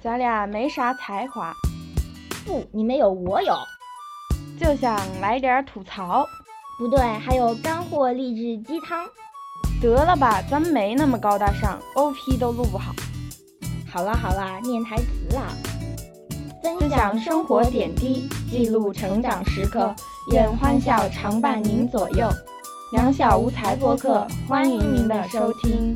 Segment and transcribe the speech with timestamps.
[0.00, 1.52] 咱俩没啥才华，
[2.46, 3.56] 不，你没有，我有，
[4.60, 6.24] 就想来点吐槽。
[6.78, 9.04] 不对，还有干货励志鸡汤。
[9.82, 12.94] 得了吧，咱没那么高大上，OP 都录不好。
[13.92, 15.48] 好啦好啦，念台词啦。
[16.62, 19.92] 分享生活点滴，记录成长时刻，
[20.30, 22.28] 愿欢笑常伴您左右。
[22.92, 25.92] 两小无才播客，欢迎您的收听。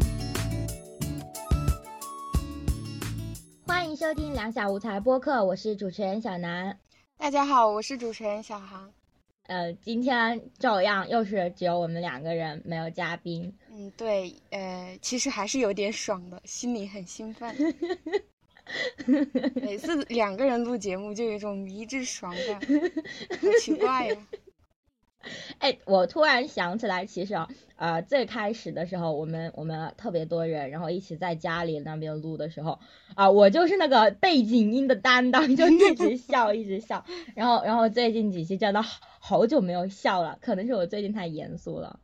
[4.02, 6.76] 收听两小无才播客，我是主持人小南。
[7.16, 8.92] 大家好，我是主持人小航。
[9.46, 13.56] 呃，今天照样又是只有我们两个人，没有嘉宾。
[13.70, 17.54] 嗯，对，呃，其实还是有点爽的，心里很兴奋。
[19.54, 22.60] 每次两个人录节目就有一种迷之爽感，
[23.40, 24.16] 好奇怪呀。
[25.58, 32.78] 哎，我突然想起来，其实啊，呃，最开始的时候，我们我们特别多人，然后一起在家里那边录的时候，
[33.14, 37.04] 啊，我就是那个背景音的担当，就一直笑，一直笑。
[37.34, 41.98] 然后，然后最近几期真的好久没有笑了，可能是我最近太严肃了。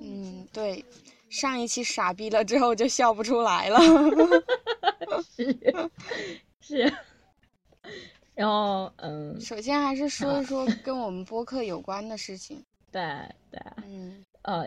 [0.00, 0.84] 嗯，对，
[1.28, 3.78] 上一期傻逼了之后就笑不出来了。
[5.36, 5.56] 是
[6.60, 6.92] 是。
[8.34, 12.64] 然后，嗯，首先还是说一 说跟我们播客有关的事情。
[12.90, 13.00] 对
[13.50, 14.66] 对，嗯，呃，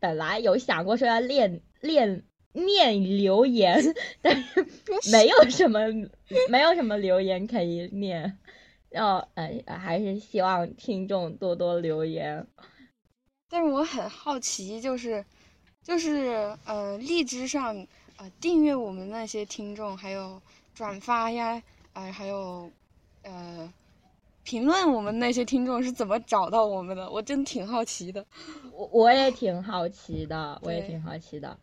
[0.00, 3.80] 本来有想过说要练练念留言，
[4.20, 4.66] 但是
[5.12, 5.80] 没有什么
[6.48, 8.36] 没有什么留言可以念，
[8.90, 12.44] 然后呃，还是希望听众多多留言。
[13.48, 15.24] 但是我很好奇，就是
[15.82, 17.86] 就是呃，荔枝上
[18.16, 20.40] 呃订阅我们那些听众，还有
[20.74, 21.62] 转发呀。
[21.94, 22.70] 哎，还有，
[23.22, 23.72] 呃，
[24.42, 27.10] 评论我们那些听众是怎么找到我们的？
[27.10, 28.24] 我真挺好奇的。
[28.72, 31.58] 我我也挺好奇的，我也挺好奇的。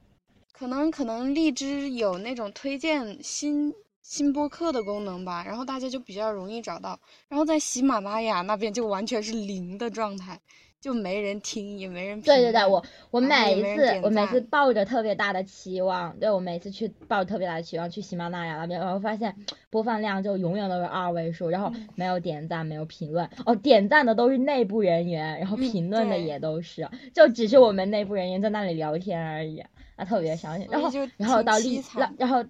[0.52, 6.99] 可能可能荔枝有那种推荐新新播客的功能吧，然后大家就比较容易找到。
[7.27, 10.39] 然后在喜马拉雅那边就完全是零的状态。
[10.82, 12.22] 就没人听，也没人。
[12.22, 12.82] 对对对，我
[13.12, 19.36] 我每一次我每次抱着特别大的期望，对我每次去抱着特别大的期望去喜马拉雅那边，然后发现
[19.70, 23.30] 播放量就永远都是二位数，然后没有点赞，没有评论。
[23.45, 29.60] 哦，点赞的都是内部人员，然后评论的也都是，就只是我们内部人员在那里聊天而已，
[29.98, 30.67] 啊，特别伤心。
[30.72, 31.84] 然后然后到荔，
[32.17, 32.46] 然后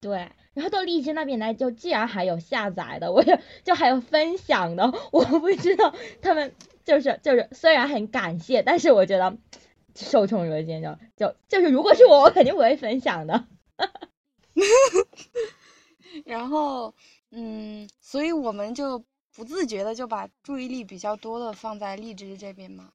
[0.00, 5.92] 对，然后到荔枝那边来，就既然还有下载的，我也 就还有分享的，我不知道
[6.22, 6.52] 他们。
[6.88, 9.36] 就是就是，虽然很感谢，但是我觉得
[9.94, 13.46] 受宠若惊，就就就是，如果是我，我肯定不会分享的。
[16.24, 16.94] 然后，
[17.30, 19.04] 嗯，所以我们就
[19.36, 22.90] 不自觉的就把注意力比较多的放在荔枝这边嘛。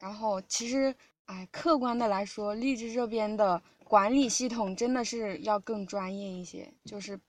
[0.00, 0.92] 然后，其实，
[1.26, 7.20] 哎，客观的来说，荔枝这边的管理系统真的是要更专业一些，就是，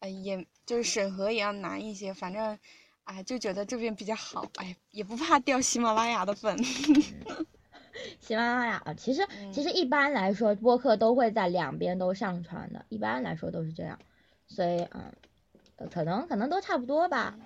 [0.00, 2.58] 哎，也就是审核也要难一些，反正。
[3.04, 6.56] 哎，就觉得这边比较好，哎，也不怕掉喜马拉雅的粉。
[8.18, 13.98] 喜马拉雅啊，其实其实一般来说，播客都会在两边都上传的，一般来说都是这样，
[14.48, 15.12] 所以嗯，
[15.92, 17.36] 可能可能都差不多吧。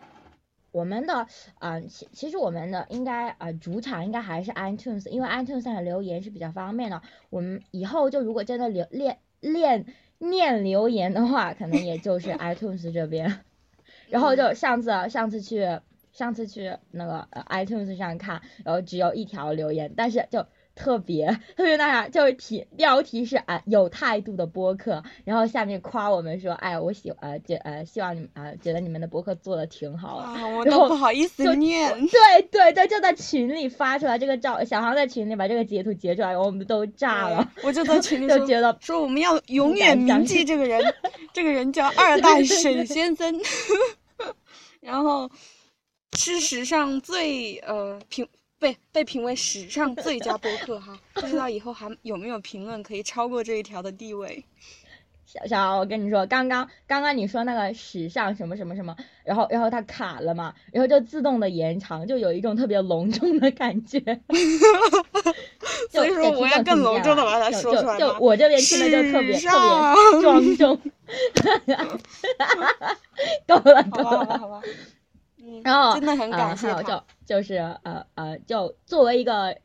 [0.70, 1.26] 我们的
[1.58, 7.02] 啊，其其实我们的应该啊，主场应该还是 iTunes，因为 iTunes 上的留言是比较方便的。
[7.30, 9.86] 我们以后就如果真的留练练
[10.18, 13.44] 念留言的话，可能也就是 iTunes 这边。
[14.10, 15.80] 然后就上次上次去
[16.12, 20.44] 上次去那个 iTunes 上看，然后只有一条留言，但是就
[20.78, 40.80] 特别 特别那啥，就是题标题是啊有态度的播客，然后下面夸我们说，哎我喜呃觉呃希望你们啊觉得你们的播客做的挺好啊，我都不好意思念，对对对，就在群里发出来这个照，小航在群里把这个截图截出来，我们都炸了，我就在群里 就觉得说我们要永远铭记这个人，
[41.34, 43.40] 这个人叫二代沈先生。
[44.80, 45.28] 然后
[46.16, 48.26] 是史上最呃评
[48.58, 54.44] 被被评为史上最佳播客哈，不知道以后还有没有评论可以超过这一条的地位。
[55.26, 64.00] 小小，我跟你说，刚刚刚刚你说那个史上什么什么什么，然后然后它卡了嘛，然后就自动的延长，就有一种特别隆重的感觉。
[65.92, 70.80] 所以说我要更隆重的把它说出来就我这边听的就特别特别庄重。
[73.46, 74.62] 够 了够了，好吧好吧。
[75.64, 76.82] 然后真的很感谢他。
[76.82, 79.58] 就就是呃呃，就作为一个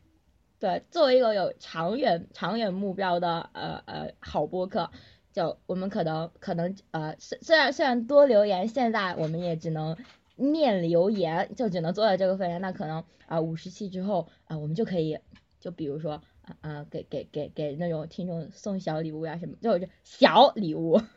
[0.58, 4.90] 对作为一个有长远长远目标的呃呃好播客。
[5.32, 9.96] 就我们可能可能呃虽虽然虽然多留言，现在我们也只能
[10.36, 12.60] 念留言，就只能做到这个份上。
[12.60, 15.18] 那可能啊五十期之后啊，我们就可以
[15.58, 21.00] 就比如说啊啊给给给给那种听众送小礼物呀什么，就是小礼物。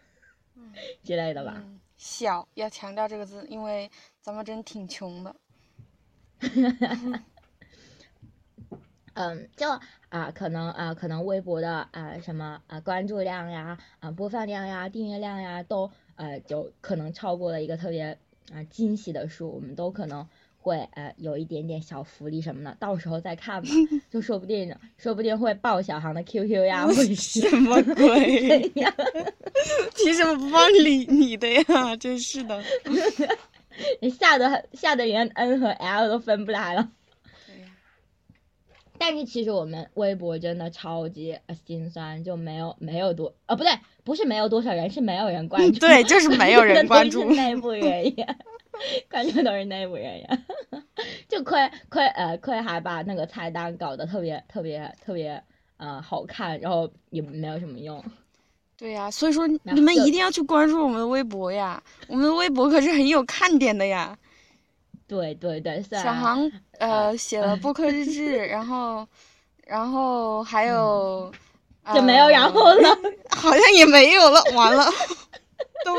[1.04, 1.62] 之类的吧。
[1.64, 3.90] 嗯小要强调这个字，因为
[4.22, 5.36] 咱们真挺穷的。
[9.16, 9.68] 嗯，就
[10.10, 18.20] 啊、可能啊、可能微博的啊、什么啊、关注量呀、啊、播放量呀、订阅量呀，都呃就可能超过了一个特别
[18.54, 20.30] 啊、惊喜的数，我们都可能
[20.68, 23.70] 会呃有一点点小福利什么的，到时候再看吧，
[24.12, 28.50] 就说不定说不定会爆小航的 QQ 呀，或者什么 鬼？
[28.50, 28.94] 怎样，
[29.96, 31.96] 凭什么不帮理你的呀？
[31.98, 32.62] 真是的。
[34.20, 36.90] 吓得吓得连 N 和 L 都分不来了。
[39.00, 43.72] 但是其实我们微博真的超级呃心酸，就没有没有多呃不对，
[44.04, 47.22] 不是没有多少人，是没有人关注，对，就是没有人关注。
[47.22, 47.80] 是内部人
[48.16, 48.38] 员，
[49.10, 50.46] 关注都是内部人员，
[51.30, 55.42] 就亏亏呃亏还把那个菜单搞得特别特别特别
[55.78, 58.04] 呃好看，然后也没有什么用。
[58.78, 64.18] 对呀，所以说你们一定要去关注我们的微博呀，我们的微博可是很有看点的呀。
[65.08, 69.08] 对对对，小航呃写了播客日志，然后
[69.66, 71.32] 然后还有
[71.94, 72.98] 就没有然后呃了。
[73.38, 74.86] 好像也没有了，完了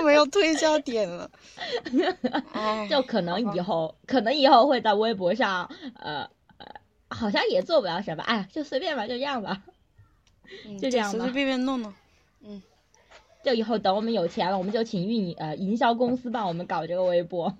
[0.01, 1.31] 都没有推销点了。
[2.53, 6.29] 哎，就可能以后，可能以后会在微博上，呃
[6.59, 6.67] 呃，
[7.09, 9.63] 好像也做不了什么，哎，就随便吧，就这样吧。
[10.65, 11.93] 嗯就这样吧随随便便弄弄。
[12.41, 12.63] 嗯
[13.43, 17.55] 就以后等我们有钱了，我们就请运营呃营销公司帮我们搞这个微博。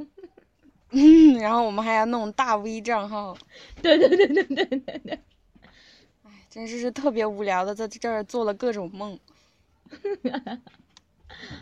[0.91, 3.37] 嗯，然后我们还要弄大 V 账号，
[3.83, 5.21] 对对对对对对对，
[6.25, 9.19] 哎，真是是特别无聊的，在这儿做了各种梦。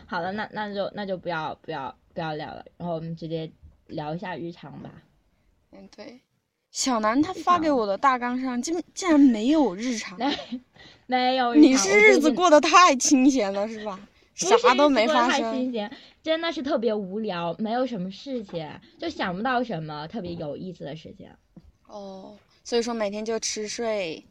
[0.05, 3.49] 好了，那那就那就不要不要不要聊了，然后我们直接
[3.87, 4.91] 聊一下日常吧。
[5.71, 6.19] 嗯，对。
[6.69, 10.19] 小南他发给我的大纲上竟竟然没有日常，
[11.07, 13.99] 没有日常，你是日子过得太清闲了是吧？
[14.35, 15.29] 啥都没发生。
[15.29, 15.91] 太清闲，
[16.21, 18.69] 真的是特别无聊，没有什么事情，
[18.99, 21.29] 就想不到什么特别有意思的事情。
[21.87, 24.23] 哦，所以说每天就吃睡，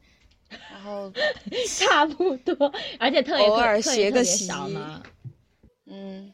[0.70, 1.10] 然后
[1.66, 5.02] 差不多，而且特别偶尔特学个习嘛，
[5.86, 6.32] 嗯。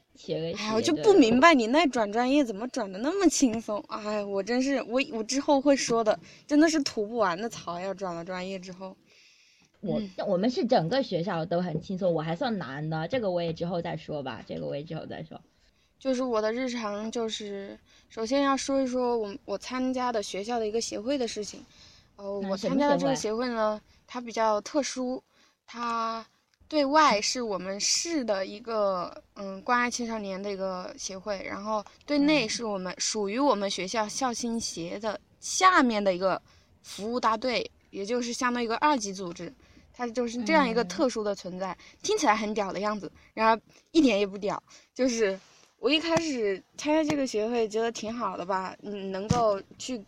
[0.56, 3.82] 哎，我就不明白你那转专业怎么转的那么轻松。
[3.88, 6.16] 哎，我真是我我之后会说的，
[6.46, 7.92] 真的是吐不完的槽呀！
[7.92, 8.96] 转了专业之后，
[9.80, 15.40] 我嗯我们是整个学校都很轻松，我还算难的，这个我也之后再说吧，这个我也之后再说。
[15.98, 17.76] 就是我的日常就是，
[18.08, 21.64] 首先要说一说我我参加的学校的一个协会的事情。
[22.16, 25.20] 哦，我参加的这个协会呢，它比较特殊，
[25.66, 26.24] 它
[26.72, 36.40] 对外是我们市的一个嗯关爱青少年的一个协会，然后对内嗯是我们属于我们学校校青协的下面的一个
[36.82, 39.52] 服务大队，也就是相当于一个二级组织。
[39.92, 43.60] 它就是这样一个嗯特殊的存在，听起来很屌的样子，然而
[43.90, 44.60] 一点也不屌。
[44.94, 45.38] 就是
[45.78, 50.02] 我一开始参加这个协会，觉得挺好的吧，嗯，能够去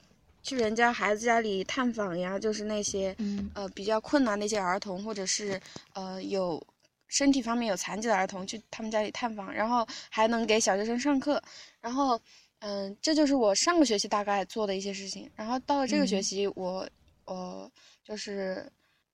[0.44, 5.60] 去人家孩子家里探访呀，就是那些嗯呃比较困难的一些儿童，或者是
[5.94, 6.64] 呃有
[7.08, 11.42] 身体方面有残疾的儿童，去他们家里探访，然后还能给小学生上课，
[11.80, 12.20] 然后
[12.60, 15.28] 嗯、这就是我上个学期大概做的一些事情。
[15.34, 16.88] 然后到了这个学嗯期，我
[17.24, 17.68] 呃
[18.04, 18.70] 就是。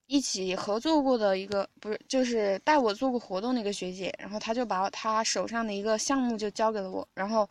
[0.07, 7.47] 一起合作过的一个不是，就是带我做过活动的一个学姐，然后她就把她手上的一个项目就交给了我，然后，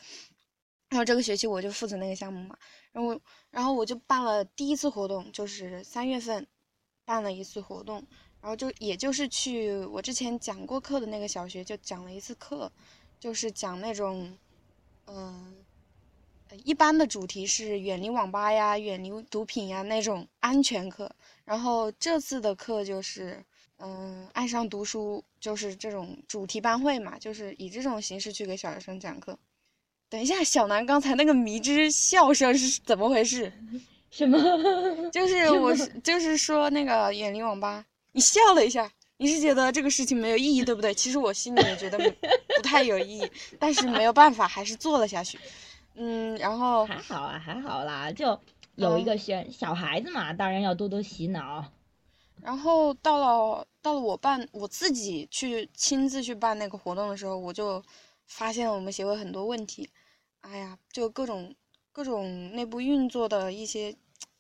[0.90, 2.58] 然后这个学期我就负责那个项目嘛，
[2.92, 3.20] 然后
[3.50, 6.46] 然后我就办了第一次活动，就是三月份
[7.04, 8.04] 办了一次活动，
[8.40, 12.70] 然后就也就是去我之前讲过课的那个小学就讲了一次课，
[13.20, 14.36] 就是讲那种，
[15.06, 15.64] 嗯、
[16.64, 21.08] 一般的主题是远离网吧呀、远离毒品呀那种安全课，
[21.44, 23.44] 然后这次的课就是，
[23.76, 29.38] 嗯、爱上读书，就是这种主题班会嘛，就是以这种形式去给小学生讲课。
[30.10, 33.50] 等一下，小南刚才那个迷之笑声是怎么回事？
[34.10, 34.36] 什么？
[35.12, 40.92] 就是我是就是说那个远离网吧，你笑了一下，你是觉得这个事情没有意义，对不对？
[40.92, 42.10] 其实我心里也觉得不
[42.56, 45.38] 不太有意义，但是没有办法，还是做了下去。
[45.94, 48.36] 嗯，然后还好啊，还好啦，就
[48.74, 51.64] 有一个学小孩子嘛，当然要多多洗脑。
[52.42, 57.80] 然后到了到了我办我自己去亲自去办那个活动的时候，我就
[58.26, 59.88] 发现了我们协会很多问题。
[60.40, 61.54] 哎呀，就各种
[61.92, 63.94] 各种内部运作的一些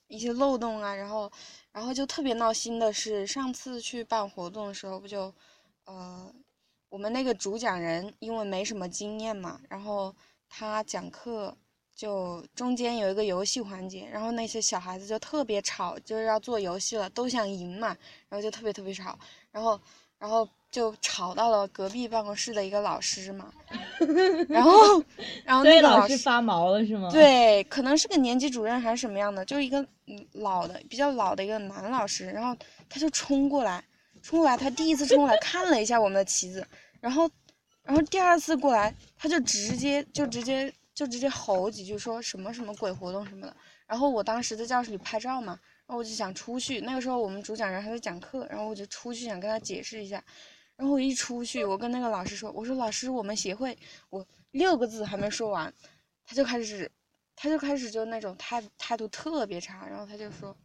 [0.08, 1.30] 一些漏洞啊，然后
[1.72, 5.32] 然后就特别闹心的是，上次去办活动的时候，不就
[5.84, 6.32] 呃
[6.88, 10.14] 我们那个主讲人因为没什么经验嘛，然后
[10.48, 11.56] 他讲课。
[11.92, 17.88] 就中间有一个游戏环节，然后那些小孩子就特别吵，就是要做游戏了，都想赢嘛，
[18.26, 19.18] 然后就特别特别吵，
[19.50, 19.78] 然后，
[20.20, 23.52] 然后就吵到了隔壁办公室的一个老师嘛，
[24.48, 25.02] 然后
[25.44, 27.08] 然后那个老师发毛了是吗？
[27.10, 32.54] 对，可能是个年级主任还是什么样的，就是一个嗯老的比较老的一个男老师，然后
[32.88, 33.82] 他就冲过来，
[34.22, 36.64] 冲过来，他第一次冲过来看了一下我们的旗子，
[37.00, 37.28] 然后
[37.82, 43.56] 然后第二次过来，他就直接就直接就直接吼几句，说什么什么鬼活动什么的。
[43.86, 45.58] 然后我当时在教室里拍照嘛，
[45.90, 50.22] 然后我就想出去，那个时候我们主讲人还在讲课，然后我就出去想跟他解释一下。
[50.76, 53.76] 然后我一出去，我跟那个老师说：“我说老师，我们协会，
[54.08, 55.74] 我六个字还没说完，
[56.24, 56.88] 他就开始，
[57.34, 59.84] 他就开始就那种态态度特别差。
[59.84, 60.56] 然后他就说，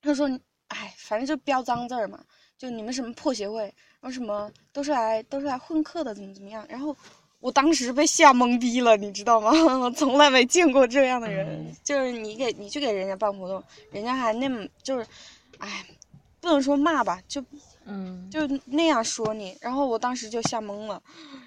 [0.00, 0.26] 他说，
[0.68, 2.24] 哎，反正就标脏字嘛，
[2.56, 3.64] 就你们什么破协会，
[4.00, 6.66] 然后什么都是来都是来混课的，怎么怎么样。
[6.70, 6.96] 然后
[7.40, 9.50] 我当时被吓懵逼了，你知道吗？
[9.78, 15.06] 我 从来没见过这样的人，就是你给你去给人家办活动，人家还那么就是，
[15.58, 15.84] 哎，
[16.40, 17.44] 不能说骂吧，就。”
[17.90, 21.02] 嗯，就那样说你，然后我当时就吓懵了，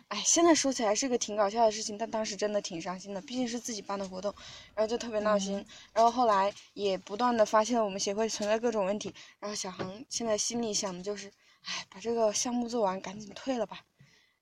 [0.08, 4.34] 哎，现在说起来是个挺搞笑的事情，但当时真的挺伤心的，毕竟是自己办的活动，
[4.74, 11.28] 然后就特别闹心，然后后来也不断的发现了我们协会存在各种问题，然后小航现在心里想的就是，
[11.66, 13.82] 哎，把这个项目做完，赶紧退了吧，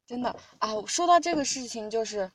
[0.10, 2.32] 真的啊，说到这个事情就是。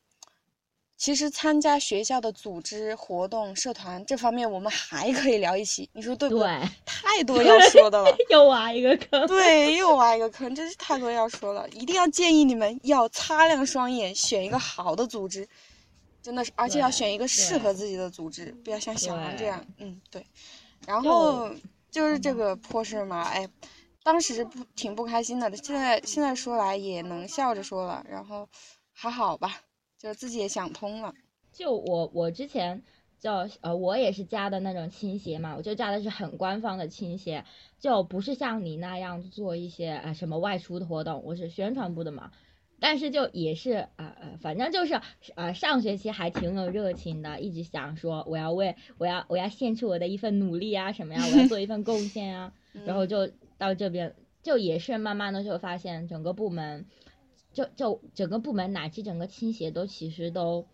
[0.97, 6.47] 其实参加学校的组织活动、社团这方面，我们还可以聊一期，你说对不对？
[6.87, 9.26] 太多要说的了， 又挖一个坑。
[9.26, 11.69] 对，又挖一个坑，真是太多要说了。
[11.71, 15.47] 一定要建议你们要擦亮双眼，选一个好的组织，
[16.23, 19.66] 真的是，而且要选一个适合自己的组织，不要像小王这样。
[19.78, 20.25] 嗯，对。
[20.87, 21.50] 然后
[21.90, 23.47] 就是这个破事嘛，哎，
[24.04, 28.49] 当时不挺不开心的，现在现在说来也能笑着说了，然后
[28.92, 29.62] 还好吧。
[29.96, 31.14] 就自己也想通了，
[31.50, 32.82] 就我我之前
[33.18, 37.42] 叫呃我也是加的那种倾斜嘛，我就加的是很官方的倾斜，
[37.80, 42.32] 就不是像你那样做一些啊什么外出的活动，我是宣传部的嘛，
[42.80, 45.00] 但是就也是啊啊反正就是
[45.37, 52.52] 啊上学期还挺有热情的，一直想说我要为我要我要献出我的一份努力啊什么呀，我要做一份贡献啊，
[52.84, 53.26] 然后就
[53.58, 56.87] 到这边就也是慢慢的就发现整个部门。
[57.52, 60.66] 就就整个部门乃至整个倾斜都其实都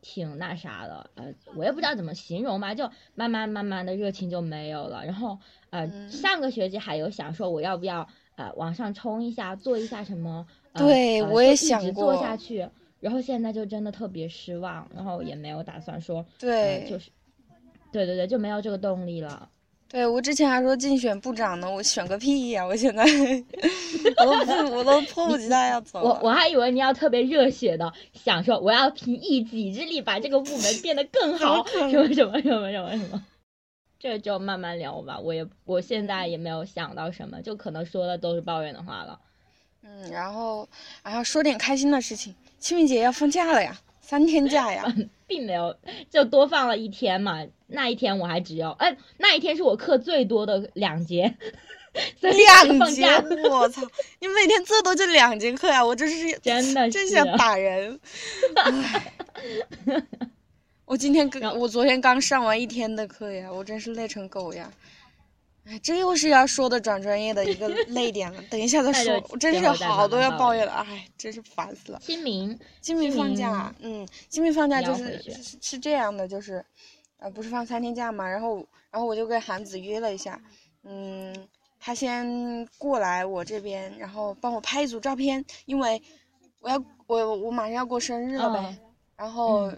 [0.00, 5.04] 挺那啥的，呃，我也不知道怎么形容吧，就慢慢慢慢的热情就没有了。
[5.04, 5.40] 然后
[5.70, 12.68] 呃，上个学期还有想说我要不要呃往上冲一下，做一下什么，对我也想过做下去。
[13.00, 17.10] 然后现在就真的特别失望，然后也没有打算说，对，就是，
[17.90, 19.50] 对对对，就没有这个动力了。
[19.90, 22.62] 对我之前还说竞选部长呢，我选个屁呀！
[22.64, 23.02] 我现在
[24.22, 26.02] 我都不，我都迫不及待要走。
[26.02, 33.24] 我我还以为你要特别热血的想说，我要凭一己之力把这个部门变得更好，什么什么什么什么什么。
[33.98, 39.18] 这就慢慢聊吧，我也我现在也没有想到什么，就可能说的都是抱怨的话了。
[39.82, 40.68] 嗯，然后
[41.02, 44.84] 然后说点开心的事情，清明节要放假了呀，三天假呀。
[45.28, 45.76] 并没有，
[46.10, 47.44] 就多放了一天嘛。
[47.68, 51.36] 那一天我还只有，哎，那一天是我课最多的两节，
[52.20, 53.04] 两节，
[53.50, 53.82] 我操！
[54.20, 55.84] 你每天最多就两节课呀？
[55.84, 58.00] 我真是真的真想打人。
[60.86, 64.72] 我今天刚，我昨天刚上完一天的课呀，我真是累成狗呀。
[65.68, 69.22] 哎，这又是要说的转专业的一个 泪点了，等一下再说。
[69.28, 71.98] 我真是好多要抱怨的，哎，真是烦死了。
[72.00, 76.64] 清明，清明放假，嗯，清明放假就是是是这样的，就是。
[77.20, 80.40] 呃，不是放三天假嘛，然后，然后我就跟韩子约了一下，
[80.84, 81.34] 嗯，
[81.80, 86.00] 他先过来我这边，然后帮我拍一组照片，因为
[86.60, 88.78] 我要我我马上要过生日了呗，
[89.16, 89.68] 然后，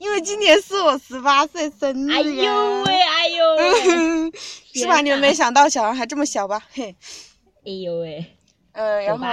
[0.00, 4.32] 因为今年是我十八岁生日哎呦喂，哎呦喂，
[4.72, 5.02] 是吧？
[5.02, 6.60] 你们没想到小孩还这么小吧？
[6.72, 6.96] 嘿，
[7.66, 8.24] 哎呦喂。
[8.72, 9.26] 嗯，然后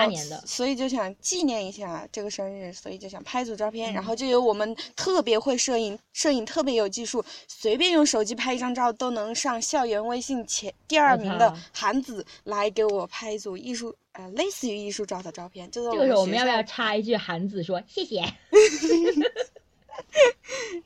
[0.45, 15.69] 所以就想纪念一下这个生日，所以就想拍组照片，然后就有我们特别会摄影，摄影特别有技术，随便用手机拍一张照都能上校园微信前第二名的韩子来给我拍一组艺术，呃，类似于艺术照的照片。
[15.69, 18.23] 这个时候我们要不要插一句韩子说谢谢？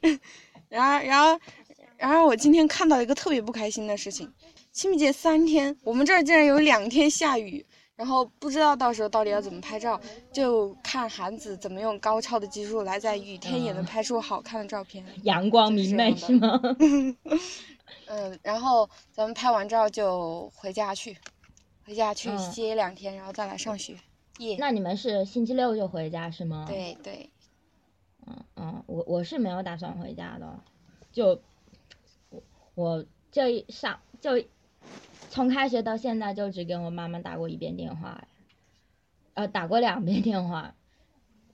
[0.69, 1.39] 然后，然后，
[1.97, 4.31] 然后我今天看到一个特别不开心的事情，
[4.71, 7.65] 清明节三天，我们这儿竟然有两天下雨。
[7.93, 9.99] 然后不知道到时候到底要怎么拍照，
[10.33, 15.05] 就看韩子怎么用高超的技术来在雨天也能拍出好看的照片。
[15.21, 16.59] 阳光明媚是吗？
[18.07, 21.15] 嗯，然后咱们拍完照就回家去，
[21.85, 23.95] 回家去歇两天，然后再来上学。
[24.39, 24.55] 耶。
[24.57, 26.65] 那你们是星期六就回家是吗？
[26.67, 27.29] 对对。
[28.55, 30.59] 嗯，我我是没有打算回家的，
[31.11, 31.41] 就
[32.29, 32.43] 我
[32.75, 34.43] 我这一上就。
[35.29, 38.27] 从开学到现在就只跟我妈妈打过一遍电话，
[39.33, 40.75] 呃打过两遍电话。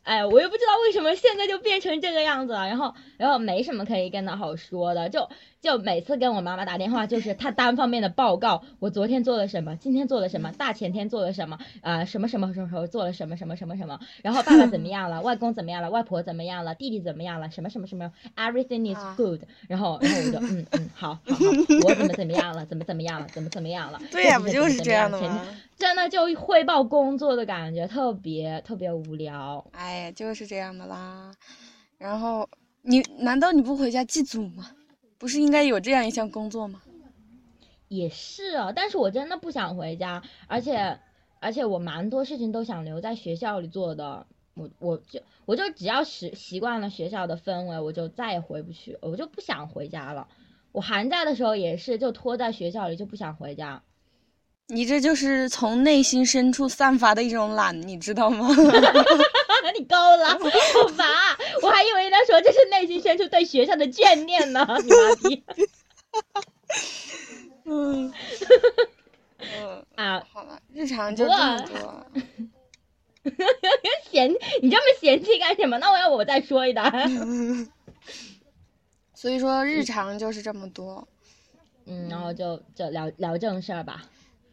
[0.02, 5.30] 哎，我也不知道为什么现在就变成这个样子了，然后，然后没什么可以跟他好说的，就
[5.62, 21.36] 就每次跟我妈妈打电话，就是她单方面的报告，我昨天做了什么，今天做了什么，大前天做了什么，啊，什么什么什么时候做了什么什么什么什么，然后爸爸怎么样了，外公怎么样了，外婆怎么样了，弟弟怎么样了，什么什么什么，everything is good，然后，然后我就嗯嗯，好，好，好，
[21.86, 25.46] 我怎么怎么样了，怎么怎么样了，怎么怎么样了，对呀，不就是这样的吗？
[25.76, 29.66] 真的就汇报工作的感觉，特别特别无聊。
[29.72, 31.32] 哎，就是这样的啦。
[31.98, 32.48] 然后
[32.84, 34.72] 你难道你不回家祭祖吗？
[35.18, 36.82] 不是应该有这样一项工作吗？
[37.88, 41.00] 也是啊，但是我真的不想回家，而且
[41.40, 44.28] 而且我蛮多事情都想留在学校里做的。
[44.56, 50.28] 我我就我就只要习习惯了学校的氛围，我就再也回不去，我就不想回家了。
[50.72, 53.84] 我寒假的时候也是，就拖在学校里，就不想回家。
[54.68, 58.48] 你这就是从内心深处散发的一种懒，你知道吗？
[59.78, 61.08] 你够了， 好烦！
[61.62, 65.44] 我还以为他说这是内心深处对学校的眷恋呢，你妈逼！
[67.66, 68.14] 嗯
[69.40, 72.06] 嗯啊，好了，日常就这么多。
[74.10, 74.32] 嫌
[74.62, 75.78] 你这么嫌弃干什么？
[75.80, 76.92] 那我要我再说一段。
[79.14, 81.08] 所以说日常就是这么多。
[81.86, 84.04] 嗯，然后就就聊聊正事儿吧。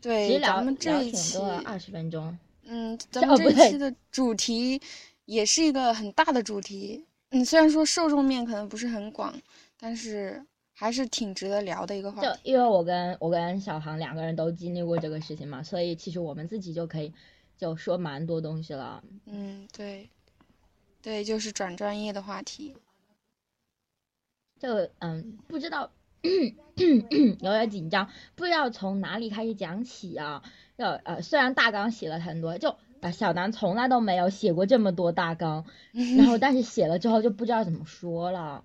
[0.05, 2.37] 对，咱们这一期二十分钟。
[2.65, 4.79] 嗯， 咱们这一期的主题
[5.25, 7.03] 也是一个很大的主题。
[7.31, 9.35] 嗯，虽然说受众面可能不是很广，
[9.81, 10.45] 但是
[10.75, 12.29] 还是挺值得聊的一个话题。
[12.29, 17.11] 就因为我跟我跟小航两个人都经历过这个事情嘛，所以其实我们自己就可以
[17.57, 19.03] 就说蛮多东西了。
[19.25, 20.11] 嗯，对，
[21.01, 22.77] 对，就是转专业的话题。
[24.61, 25.91] 就嗯，不知道。
[27.41, 30.43] 有点紧张，不知道从哪里开始讲起啊。
[30.77, 35.65] 要呃，虽然大纲写了很多，就把，小南从来都没有写过这么多大纲，
[36.17, 38.65] 然后但是写了之后就不知道怎么说了。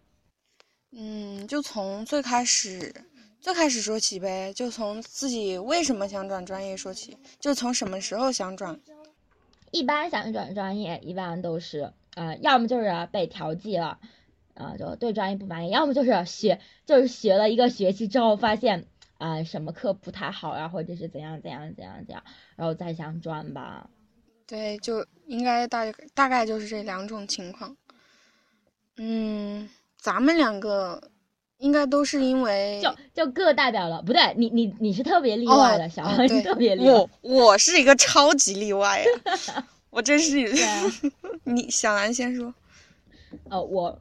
[0.91, 2.91] 嗯，就从最开始
[3.39, 8.79] 最开始说起呗，就从自己为什么想转专业说起，就从什么时候想转。
[9.71, 13.99] 一般想转专业，一般都是呃，要么就是被调剂了。
[14.59, 18.85] 啊，就对专业不满意，要么就是学，就是学了一个学期之后发现
[19.17, 22.21] 啊什么课不太好呀，或者是怎样怎样怎样怎样，
[22.57, 23.89] 然后再想转吧。
[24.45, 27.77] 对，就应该大大概就是这两种情况。
[28.97, 31.01] 嗯，咱们两个
[31.59, 36.91] 应该都是因为就就各代表了，不对，你你你是特别例外的，小王特别例外。
[36.91, 40.51] 我我是一个超级例外呀， 我真是。
[41.45, 42.53] 你小兰先说。
[43.49, 43.97] 哦，我。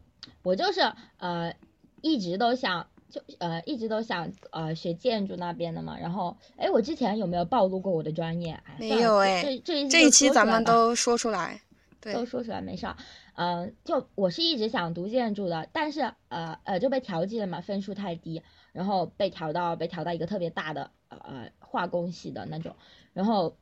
[0.48, 0.80] 我就是
[1.18, 1.54] 呃，
[2.00, 5.98] 一直都想就呃，一直都想呃学建筑那边的嘛。
[5.98, 8.58] 然后，哎，我之前有没有暴露过我的专业？
[8.78, 9.42] 没有哎。
[9.42, 11.61] 这这这一期咱们都说出来，
[12.00, 12.96] 对，都说出来没事儿。
[13.34, 22.74] 嗯，就我是一直想读建筑的，但是呃呃就被调剂了嘛，分数太低，然后被调到被调到一个特别大的呃化工系的那种，
[23.12, 23.54] 然后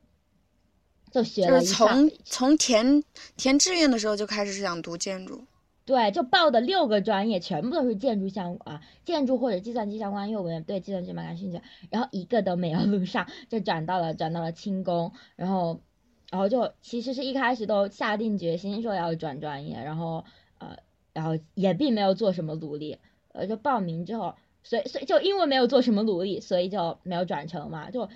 [1.10, 3.02] 就学了一从从填
[3.36, 5.44] 填志愿的时候就开始想读建筑。
[5.86, 11.60] 对，就报的六个专业全部都是建筑相啊，建筑或者计算机相关，因为我对计算机蛮感兴趣。
[11.90, 15.80] 然后一个都没有录上，就转到了转到了轻工，然后
[16.28, 20.24] 然后就其实是一开始都下定决心说要转专业，然后
[20.58, 20.76] 呃
[21.12, 22.98] 然后也并没有做什么努力，
[23.32, 28.08] 呃就报名之后，所以所以就因为没有做什么努力，所以就没有转成嘛，就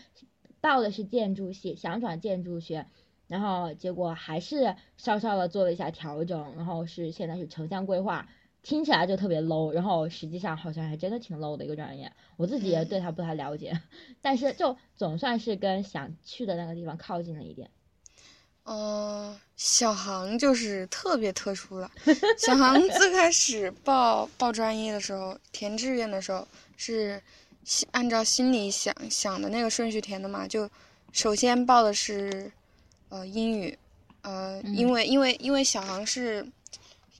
[0.60, 2.86] 报的是建筑系，想转建筑学。
[3.30, 8.26] 然后结果还是稍稍的做了一下调整，然后是现在是城乡规划，
[8.60, 13.80] 听起来就特别 low，然后实际上好像还真的挺 low 的一个专业，我自己也对它不太了解，
[14.20, 17.70] 但是就总算是跟想去的那个地方靠近了一点。
[18.64, 21.88] 嗯，小航就是特别特殊了，
[22.36, 26.44] 小航 最开始报报专业的时候，填志愿的时候
[26.76, 27.22] 是
[27.92, 30.68] 按照心里想想的那个顺序填的嘛，就
[31.12, 32.50] 首先报的是。
[33.10, 33.78] 呃，英语，
[34.22, 36.42] 呃，因为因为因为小航是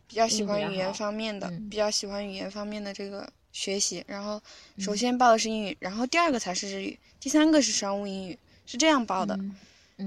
[0.07, 4.40] 比较喜欢语言方面的，比较喜欢语言方面的这个学习，然后
[4.79, 9.38] 首先报的是英语，然后第二个才是日语，第三个是商务英语，是这样报的。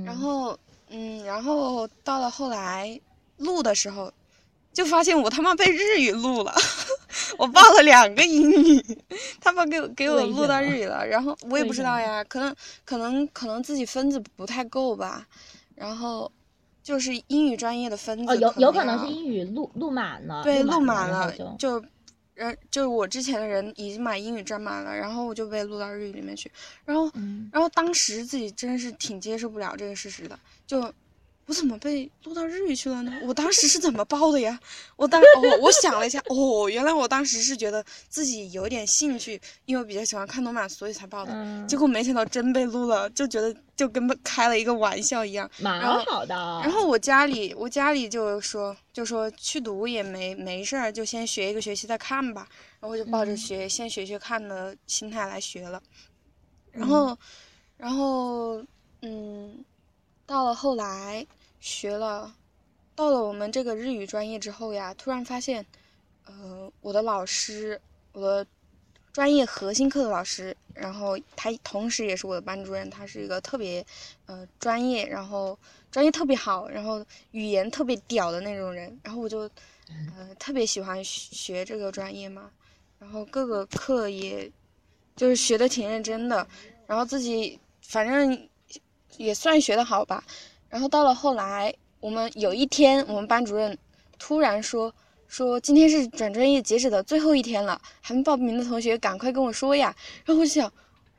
[0.03, 0.57] 然后，
[0.89, 2.99] 嗯，然后到了后来
[3.37, 4.11] 录的时候，
[4.73, 6.53] 就发现我他妈被日语录了，
[7.37, 8.97] 我报了两个英语，
[9.39, 15.27] 他们给我给我录到日语了，然后我也不知道呀，可能可能可能自己分子不太够吧。
[15.75, 16.31] 然后，
[16.81, 21.83] 就是英语专业的分子哦，有有可能是英语录录满了，对，录满了就，
[22.33, 26.51] 人就是我之前的人已经把英语占满了，然后我就被录到日语里面去，
[26.83, 27.09] 然后，
[27.51, 30.91] 然后当时自己真是挺接受不了这个事实的，就，
[31.45, 33.11] 我怎么被录到日语去了呢？
[33.23, 34.57] 我当时是怎么报的呀？
[34.95, 41.65] 我当哦，我想了一下，哦，原来我当时是觉得自己有点兴趣，因为我比较喜欢看动漫，所以才报的。
[41.67, 45.49] 结果没想到真被录了，就觉得就跟开了一个玩笑一样。
[45.59, 46.33] 蛮好的。
[46.63, 52.47] 然后我家里，我家里就说，就说去读也没没事儿，就先学一个学期再看吧。
[52.79, 55.83] 然后我就抱着学先学学看的心态来学了。
[56.71, 57.17] 然后，
[57.75, 58.63] 然后，
[59.01, 59.63] 嗯。
[60.25, 61.25] 到了后来
[61.59, 62.35] 学了，
[62.95, 65.65] 到了我们这个日语专业之后呀，突然发现，
[66.25, 67.79] 呃，我的老师，
[68.13, 68.47] 我的
[69.11, 73.85] 专业核心课的老师，然后他同时也是我的班主任，他是一个特别，
[74.25, 75.59] 呃，专业，然后
[75.91, 79.39] 专业特别好，然后语言特别屌的那种人，然后我就，
[80.15, 82.49] 呃，特别喜欢学这个专业嘛，
[82.97, 84.49] 然后各个课也，
[85.17, 86.47] 就是学的挺认真的，
[86.87, 88.49] 然后自己反正。
[89.17, 90.23] 也算学的好吧，
[90.69, 93.77] 然后到了后来，我们有一天，我们班主任
[94.17, 94.93] 突然说
[95.27, 99.95] 说今天是转专业截止的最后一天了，还没报名的同学赶快跟我说呀。
[100.25, 100.71] 然后我就想，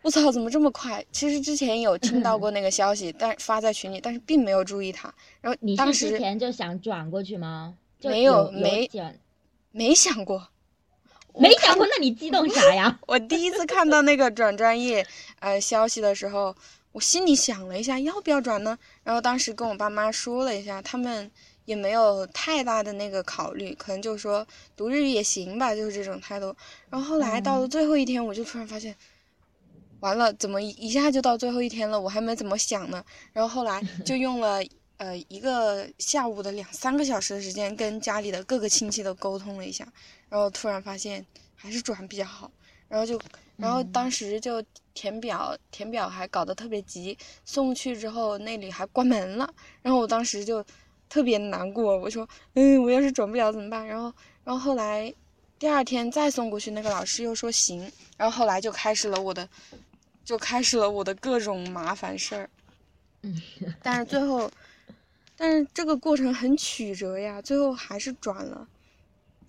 [0.03, 1.05] 我操，怎么这么快？
[1.13, 5.13] 其实之前有听到过那个消息，但发在群里，但是并没有注意它。
[5.41, 7.75] 然后你当时之前就想转过去吗？
[8.03, 8.91] 没有，没
[9.71, 10.49] 没想过，
[11.35, 12.99] 没想过，那你激动啥呀？
[13.09, 15.07] 我第一次看到那个转专业
[15.41, 16.55] 呃消息的时候。
[16.95, 18.79] 我心里想了一下，要不要转呢？
[19.03, 21.29] 然后当时跟我爸妈说了一下，他们
[21.65, 26.55] 也没有太大的那个考虑，可能就说读日语也行吧，就是这种态度。
[26.89, 28.95] 然后后来到了最后一天，我就突然发现，
[29.99, 32.01] 完了，怎么一下就到最后一天了？
[32.01, 33.05] 我还没怎么想呢。
[33.33, 34.63] 然后后来就 用了
[34.99, 39.85] 呃一个下午的两三个小时的时间，跟家里的各个亲戚都沟通了一下，
[40.29, 41.27] 然后突然发现
[41.57, 42.49] 还是转比较好。
[42.87, 43.21] 然后就，
[43.57, 44.63] 然后当时就
[44.95, 49.53] 填表，填表还搞得特别急，送去之后那里还关门了，
[49.83, 50.65] 然后我当时就
[51.09, 53.87] 特别难过，我说，嗯，我要是转不了怎么办？
[53.87, 54.13] 然后，
[54.45, 55.13] 然后后来
[55.59, 59.49] 第二天再送过去，那个老师又说行，然后后来就开始了我的，
[60.25, 62.51] 就开始了我的各种麻烦事儿，
[63.23, 63.43] 嗯，
[63.83, 64.51] 但是最后，
[65.37, 68.67] 但是这个过程很曲折呀，最后还是转了。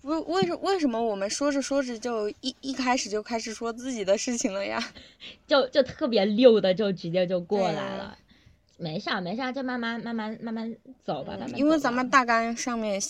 [0.06, 4.80] 为为什为什么我们说着说着就一一开始就开始说自己的事情了呀？
[5.48, 8.16] 就就特别溜的就直接就过来了，
[8.78, 11.36] 没事没事，就慢慢慢慢慢慢走吧。
[11.56, 13.00] 因为咱们大纲上面，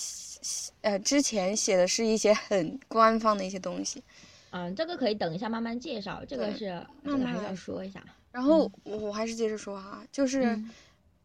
[0.80, 4.02] 呃，之前写的是一些很官方的一些东西。
[4.50, 8.02] 嗯，这个可以等一下慢慢介绍，这个是这个还是要说一下。
[8.32, 10.58] 然后我还是接着说哈，就是，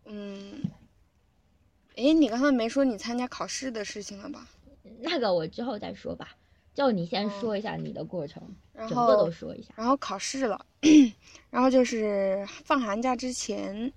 [0.05, 0.61] 嗯，
[1.95, 4.45] 哎，你刚才没说你参加考试的事情了吧？
[4.99, 6.29] 那个我之后再说吧，
[6.73, 8.41] 就你先说一下你的过程，
[8.87, 9.73] 整个都说一下。
[9.75, 10.65] 然后考试了，
[11.49, 13.91] 然后就是放寒假之前，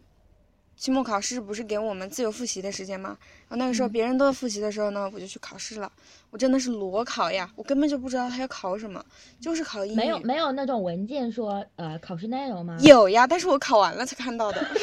[0.76, 3.16] 期末考试不是给我们自由复习的时间吗？
[3.48, 5.90] 然后那个时候别人都在复习的时候呢，我就去考试了。
[6.30, 9.04] 我真的是裸考呀，我根本就不知道他要考什么，
[9.40, 9.96] 就是考英语。
[9.96, 12.76] 没有没有那种文件说呃考试内容吗？
[12.82, 14.66] 有呀，但是我考完了才看到的。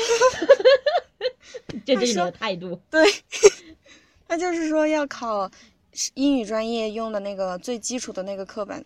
[1.86, 2.80] 这就是你的态度。
[2.90, 3.06] 对，
[4.28, 5.50] 他就是说要考。
[6.14, 8.84] 英语专业用的那个最基础的那个课本，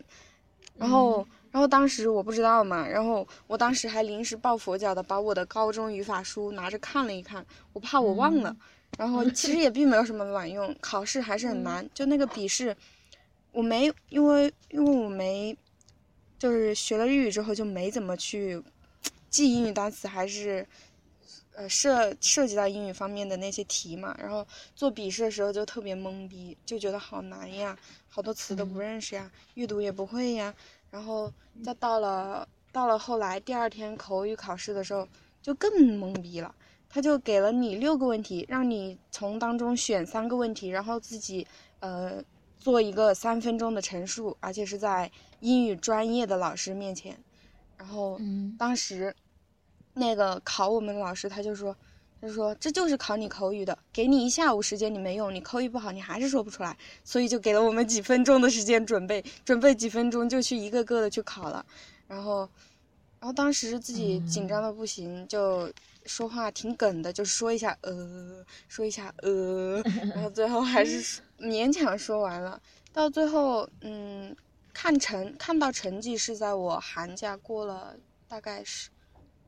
[0.77, 8.55] 然后，然后当时我不知道嘛，然后我当时还临时抱佛脚的把我的高中语法书拿着看了一看，我怕我忘了，
[8.97, 12.75] 然后其实也并没有什么卵用，考试还是很难，就那个笔试，
[13.51, 15.55] 我没因为因为我没，
[16.39, 18.61] 就是学了日语之后就没怎么去
[19.29, 20.65] 记英语单词，还是。
[21.57, 27.77] 呃，涉涉及到英语方面的那些题嘛，然后做笔试的时候就特别懵逼，就觉得好难呀，
[28.09, 30.53] 好多词都不认识呀，阅读也不会呀，
[30.91, 31.31] 然后
[31.63, 35.07] 再到了到了后来第二天口语考试的时候
[35.41, 36.53] 就更懵逼了，
[36.89, 41.47] 他就给了你六个问题，让你从当中选三个问题，然后自己
[41.79, 42.21] 呃
[42.59, 47.17] 做一个三分钟的陈述，而且是在英语专业的老师面前，
[47.77, 48.19] 然后
[48.59, 49.15] 当时。
[49.97, 51.75] 那个考我们的老师他就说，
[52.19, 61.65] 他就说这就是考你口语的，给你一下午时间你没用，你口语不好你还是说不出来，所以就给了我们几分钟的时间准备，准备几分钟就去一个个的去考了，
[62.08, 62.39] 然后，
[63.19, 65.71] 然后当时自己紧张的不行，就
[66.05, 69.81] 说话挺梗的，就说一下呃，说一下呃，
[70.13, 74.36] 然后最后还是勉强说完了，到最后嗯，
[74.73, 77.95] 看成看到成绩是在我寒假过了
[78.27, 78.89] 大概是。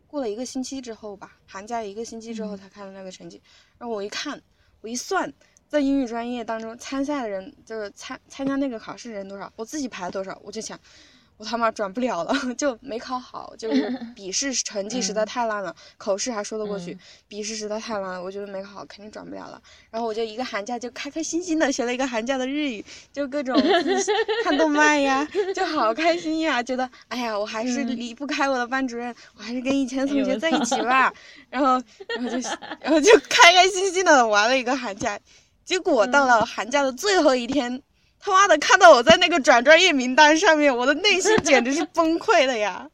[0.07, 3.41] 过了一个星期之后吧，寒假一个星期之后才看到那个成绩。
[3.77, 4.41] 然后我一看，
[4.81, 5.31] 我一算，
[5.67, 10.79] 在英语专业当中参赛的人，就是参参加那个考试人多少，我自己排多少，我就想，
[11.37, 16.97] 我他妈转不了了， 就没考好，就是笔试成绩实在太烂了，口试还说得过去，
[17.27, 19.61] 笔试实在太烂了，我觉得没考好，肯定转不了了。
[19.91, 23.55] 然后我就一个寒假就开开心心的学了一个寒假的日语，就各种
[24.43, 31.13] 看动漫呀，就好开心呀，觉得哎呀，我还是离不开我的班主任，我还是跟以前同学在一起 吧。
[31.51, 31.81] 然后，
[32.15, 32.49] 然后就，
[32.81, 35.19] 然后就开开心心的玩了一个寒假，
[35.63, 37.83] 结果到了寒假的最后一天。
[38.19, 42.89] 他妈的，看到我在那个转专业名单上面，我的内心简直是崩溃的呀！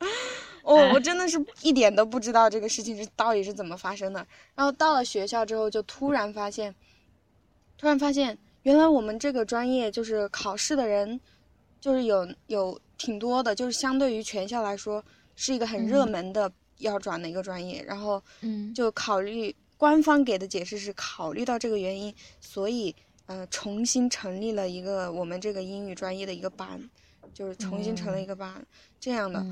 [0.64, 4.26] 我我真的是一点都不知道这个事情是到底是怎么发生的。
[4.56, 6.74] 然后到了学校之后，就突然发现，
[7.78, 11.20] 突然发现原来我们这个专业就是考试的人，
[11.82, 15.04] 就是有有挺多的，就是相对于全校来说
[15.36, 17.84] 是一个很热门的要转的一个专业。
[17.88, 22.96] 然后，嗯，就考虑官方给的解释是考虑到这个原因，所以。
[23.26, 26.90] 呃，重新成立了一个我们这个英语专业的一个班，
[27.34, 28.66] 就是重新成了一个班
[29.00, 29.46] 这样的。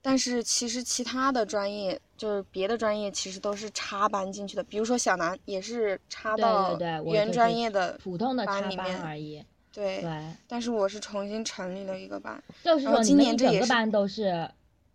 [0.00, 4.62] 但是其实其他的专业，就是别的专业，其实都是插班进去的。
[4.64, 9.42] 比如说小南也是插到原专业的普通的班里面而已。
[9.72, 10.02] 对。
[10.02, 10.22] 对。
[10.46, 12.42] 但是我是重新成立了一个班。
[12.62, 14.46] 就是说今年整个班都是，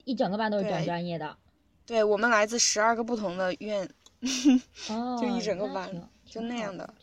[0.04, 1.36] 一整个班都是转专业的。
[1.88, 3.89] 对我们来自十二个不同的院，
[4.22, 5.89] 就一整个班，
[6.24, 6.93] 就那样的。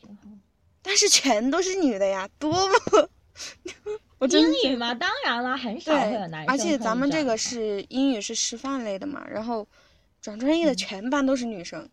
[0.87, 3.09] 但是全都是女的呀，多么！
[4.31, 6.47] 英语嘛，当然了，很少会有男生。
[6.47, 9.67] 而且咱们这个是英语是师范类的嘛，然后
[10.23, 11.87] 转专业的全班都是女生，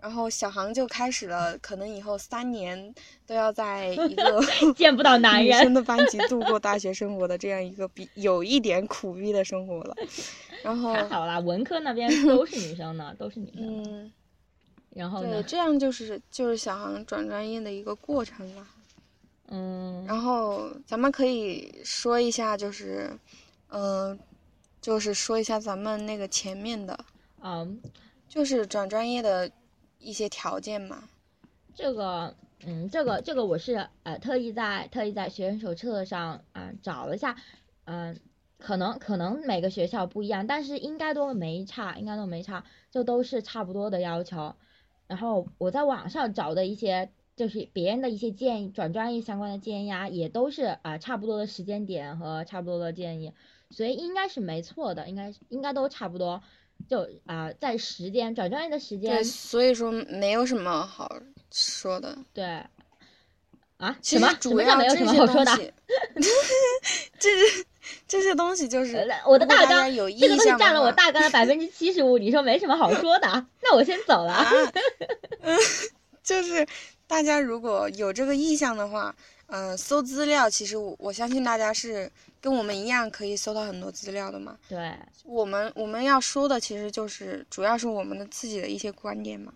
[0.00, 2.92] 然后小航就开始了，可能以后三年
[3.26, 4.42] 都要在一个
[4.74, 9.94] 见不到男人女生的班级度过大学生活的这样一个比有一点苦逼的生活了。
[10.64, 13.84] 然后还好啦，文科那边都是女生呢，都是女生。
[13.84, 14.12] 嗯。
[14.94, 18.66] 然后对，这样就是就是小航转专业的一个过程了。
[19.48, 20.04] 嗯。
[20.06, 23.10] 然后咱们可以说一下，就是，
[23.68, 24.18] 嗯，
[24.80, 26.98] 就是说一下咱们那个前面的，
[27.42, 27.80] 嗯，
[28.28, 29.50] 就是转专业的
[29.98, 31.04] 一些条件嘛。
[31.74, 32.34] 这个，
[32.66, 37.34] 嗯，这个这个我是呃特意在特意在学生手册上啊找了一下，
[37.84, 38.20] 嗯，
[38.58, 44.54] 可能可能每个学校不一样，但是应该都没差，应该都没差，就都是差不多的要求。
[45.06, 53.32] 然后我在网上找的一些，就是别人的一些建议，转专业相关的建议啊，也都是啊差不多的时间点和差不多的建议，
[53.70, 56.42] 所以应该是没错的，应该应该都差不多，
[56.88, 61.10] 就啊在时间转专业的时间，对，所以说没有什么好
[61.50, 62.44] 说的，对，
[63.76, 64.28] 啊，什么？
[64.40, 65.52] 什么叫没有什么好说的？
[67.18, 67.30] 这
[68.06, 72.18] 这些东西就是我的大纲，这个东西占了我大纲的百分之七十五。
[72.18, 74.44] 你说没什么好说的，那我先走了。
[75.40, 75.58] 嗯，
[76.22, 76.66] 就是
[77.06, 79.14] 大家如果有这个意向的话，
[79.46, 84.56] 嗯，搜资料，其实我我相信大家是跟我们一样可以搜到很多资料的嘛。
[84.68, 89.52] 对，我们我们要说的其实就是主要是我们的自己的一些观点嘛。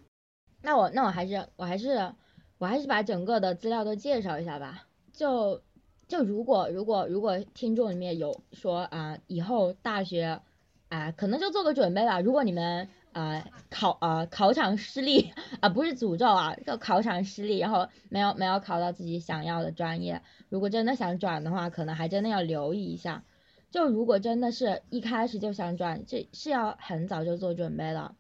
[0.63, 2.13] 那我那我还是我还是
[2.59, 5.63] 我还是把整个的资料都介绍一下吧，就。
[6.09, 10.41] 就如果如果如果听众里面有说啊，以后大学
[10.89, 12.21] 啊，可能就做个准备吧。
[12.21, 23.25] 如果你们啊考啊考场失利啊，不是诅咒啊，就考场失利，然后没有没有考到自己想要的专业，如果真的想转的话，可能还真的要留意一下。
[23.73, 28.15] 就如果真的是一开始就想转，这是要很早就做准备了。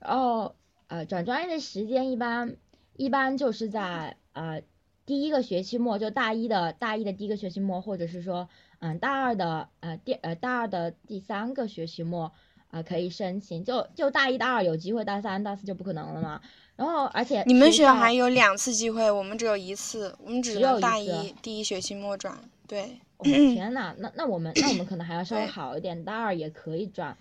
[0.00, 0.54] 然后
[0.86, 2.56] 呃，转专业的时间一般
[2.96, 4.62] 一般就是在呃。
[5.08, 8.46] 第一个学期末就大一的大一的第一个学期末，或者是说，
[8.80, 12.30] 嗯，大二的呃第呃大二的第三个学期末
[12.70, 16.42] 啊可以申请，就就大一大二有机会，大三大四就不可能了嘛。
[16.76, 22.38] 然后而且你们学校还有两次机会，我们只有一次，我们只有大一第一学期末转。
[22.66, 27.16] 对， 天呐，那那我们那我们可能还要稍微好一点，大二也可以转。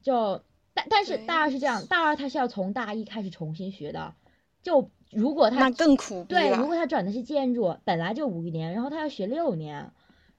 [0.00, 0.40] 就
[0.72, 4.14] 但但是大二是这样，大二他是要从大一开始重新学的，
[4.62, 4.92] 就。
[5.16, 9.90] 如果他那更苦对，如果他转的是建筑，本来就五年，然后他要学六年，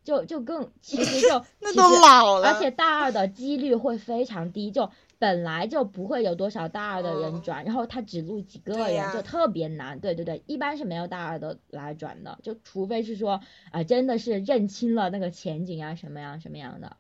[0.03, 9.99] 就就更其实就 那都老了，而且大二的几率会非常低，就本来就不会有多少大二的人转，然后他只录几个人，就特别难。
[9.99, 16.97] 对对对，一般是没有大二的来转的，就除非是说啊，真的是认清了那个前景啊，什么样什么样的。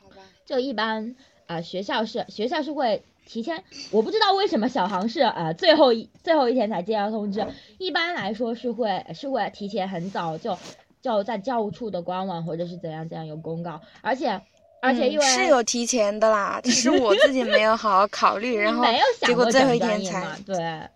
[0.00, 0.16] 好吧。
[0.46, 1.14] 就一般
[1.46, 3.04] 啊，学校是学校是会。
[3.26, 10.56] 提前，我不知道为什么小航是呃最后一最后一天才接到通知，一般来说是会是会提前很早就
[11.02, 14.40] 就在教务处的官网或者是怎样怎样有公告，而且
[14.80, 18.84] 而且因为是有提前的啦，只是我自己没有好好考虑， 然后
[19.20, 20.88] 结果最后一天才对。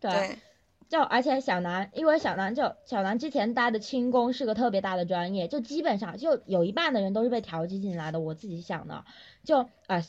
[0.00, 0.38] 对，
[0.88, 8.20] 就而且小南，因为小南就小南之前待的轻工是个特别大的专业，就基本上就有一半的人都是被调剂进来的。
[8.20, 9.04] 我自己想的，
[9.42, 10.04] 就啊，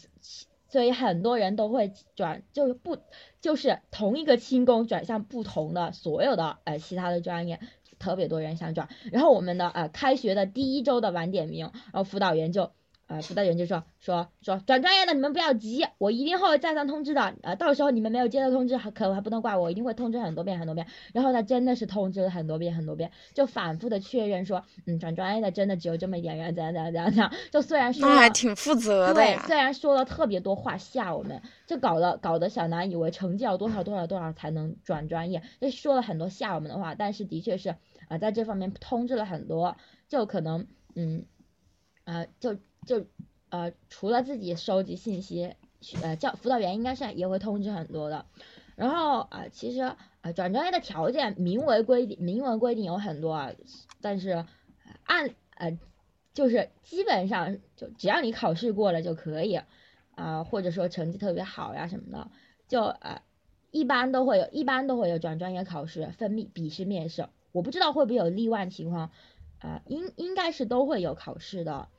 [0.70, 2.98] 所以很多人都会转，就是不
[3.42, 7.60] 就是同一个轻工转向不同的所有的呃其他的专业，
[7.98, 8.88] 特别多人想转。
[9.12, 12.72] 然后我们的呃开学的第一周的晚点名，然后辅导员就。
[13.10, 17.34] 呃，辅导员就说说说转专业的你们不要急，我一定会再三通知的。
[17.42, 20.86] 呃，到时候你们没有接到通知，还可还不能怪我，一定会通知很多遍很多遍。
[21.12, 27.34] 然后他真的是通知了很多遍很多遍，就反复的确认说，嗯，转专业的真的只有这么一点人，怎样怎样怎样怎样。
[27.52, 36.94] 就虽然说那还挺负责的对，虽然说了特别多话吓我们，就搞得搞得小南以为成绩要多少多少多少才能转专业，就说了很多吓我们的话。
[36.94, 37.76] 但是的确是
[38.08, 39.76] 啊，在这方面通知了很多，
[40.08, 41.26] 就可能嗯，
[42.04, 42.56] 呃，就。
[42.86, 43.06] 就
[43.50, 45.56] 呃，除了自己收集信息，
[46.02, 48.26] 呃，教辅导员应该是也会通知很多的。
[48.76, 53.52] 然后啊，其实啊，转专业的条件明文规定，明文规定有很多啊，
[54.02, 54.46] 但是
[55.04, 55.78] 按呃，
[56.34, 59.60] 就是基本上就只要你考试过了就可以
[60.16, 62.32] 啊，或者说成绩特别好呀什么的，
[62.68, 63.22] 就呃，
[63.72, 67.28] 一般都会有，一般都会有转专业考试分笔笔试面试。
[67.52, 69.12] 我不知道会不会有例外情况
[69.58, 71.90] 啊，应应该是都会有考试的。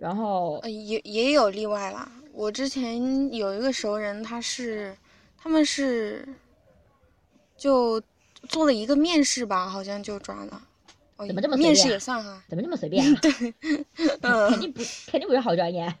[0.00, 2.10] 然后也也有例外啦。
[2.32, 4.96] 我之前有一个熟人，他是，
[5.36, 6.26] 他们是，
[7.56, 8.02] 就
[8.48, 10.62] 做了一个面试吧，好像就转了。
[11.26, 12.42] 怎么这么面试也算哈？
[12.48, 13.20] 怎么这么随便啊？
[13.20, 13.30] 对，
[14.22, 15.94] 肯定不肯定不是好专业。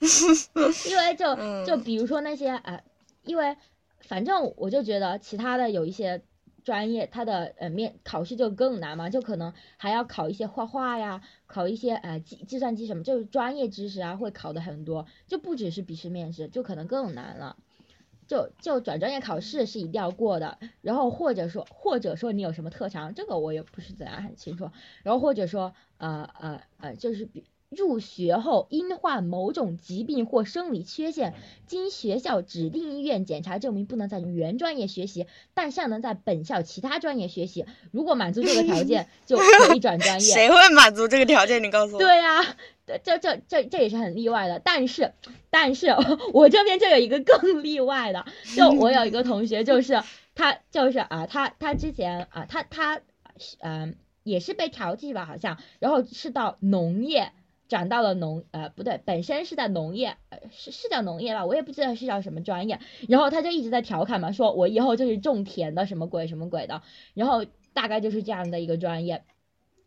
[0.88, 2.82] 因为就就比如说那些呃，
[3.24, 3.54] 因为
[4.00, 6.22] 反正我就觉得其他的有一些。
[6.64, 17.56] 专业它的呃面考试就更难嘛，就可能还要考一些画画呀，考一些呃计计算机什么，就是专业知识啊会考的很多，就不只是笔试面试，就可能更难了。
[18.28, 24.70] 就就转专业考试是一定要过的，然后或者说或者说你有什么特长，这个我也不是怎样很清楚，
[25.02, 27.44] 然后或者说呃呃呃就是比。
[27.74, 31.34] 入学后因患某种疾病或生理缺陷，
[31.66, 37.64] 经学校指定医院检查证明不能在原专业学习，但尚能在本校其他专业学习。
[37.90, 40.26] 如果满足这个条件，就可以转专业。
[40.34, 41.62] 谁会满足这个条件？
[41.62, 41.98] 你告诉我。
[41.98, 42.56] 对呀，
[43.02, 44.58] 这这这这也是很例外的。
[44.58, 45.12] 但是，
[45.48, 45.88] 但是
[46.34, 50.02] 我这边就有一个更例外的，就我有一个同学，就是
[50.34, 53.00] 他就是啊，他他之前啊，他他
[53.60, 57.32] 嗯也是被调剂吧，好像，然后是到农业。
[57.72, 62.78] 转到了农呃不对，本身是在农业，呃是是叫农业吧，我也不知道是叫什么专业。
[63.08, 66.82] 然后他就一直在调侃嘛，说我以后就是种田的，什么鬼什么鬼的。
[67.14, 69.24] 然后大概就是这样的一个专业。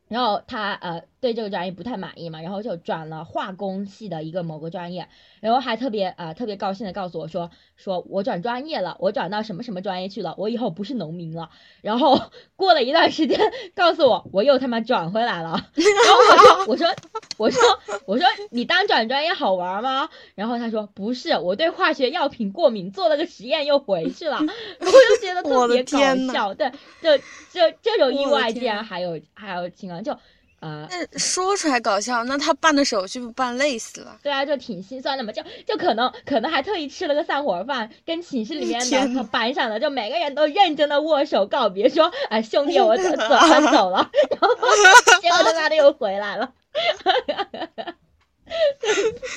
[0.08, 5.10] 然后他呃对这个专业不太满意嘛，然后就转了化工系的一个某个专业，
[5.40, 11.50] 然后还特别呃特别高兴的告诉我说，说我转专业了，我转到什么什么专业去了，我以后不是农民了。
[11.82, 12.22] 然后
[12.56, 13.40] 过了一段时间，
[13.74, 15.66] 告诉我我又他妈转回来了。
[15.74, 16.88] 然后我说我说
[17.38, 17.62] 我说
[18.06, 20.08] 我说你当转专业好玩吗？
[20.36, 24.38] 然后他说不是，我对化学药品过敏，做了个实验又回去了。
[24.80, 25.98] 我就觉得特别搞
[26.32, 26.70] 笑，对，
[27.02, 29.96] 就就这种意外竟然还有还有情况。
[30.04, 30.16] 就，
[30.62, 34.18] 呃，那说出来搞笑，那他办的手续不办累死了？
[34.24, 44.50] 对啊，就挺心酸的嘛，就就可能可能还特意吃了个散伙饭，跟寝室里面的和班上的就每个人都认真的握手告别，说，哎，兄弟，我 走走走了， 然后
[45.22, 46.52] 结果他妈的又回来了，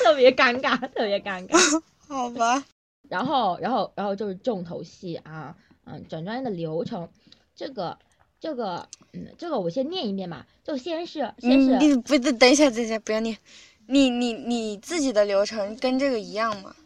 [0.01, 1.83] 特别尴尬，特别尴尬。
[2.07, 2.65] 好吧，
[3.09, 5.55] 然后然后然后就是重头戏啊，
[5.85, 7.09] 嗯，转专业的流程，
[7.55, 7.99] 这个。
[8.41, 10.47] 这个，嗯，这个我先念一遍吧。
[10.65, 13.37] 就先是，先是，你不等等一下，等一下，不要念。
[13.87, 16.77] 你你你自己的流程跟这个一样吗？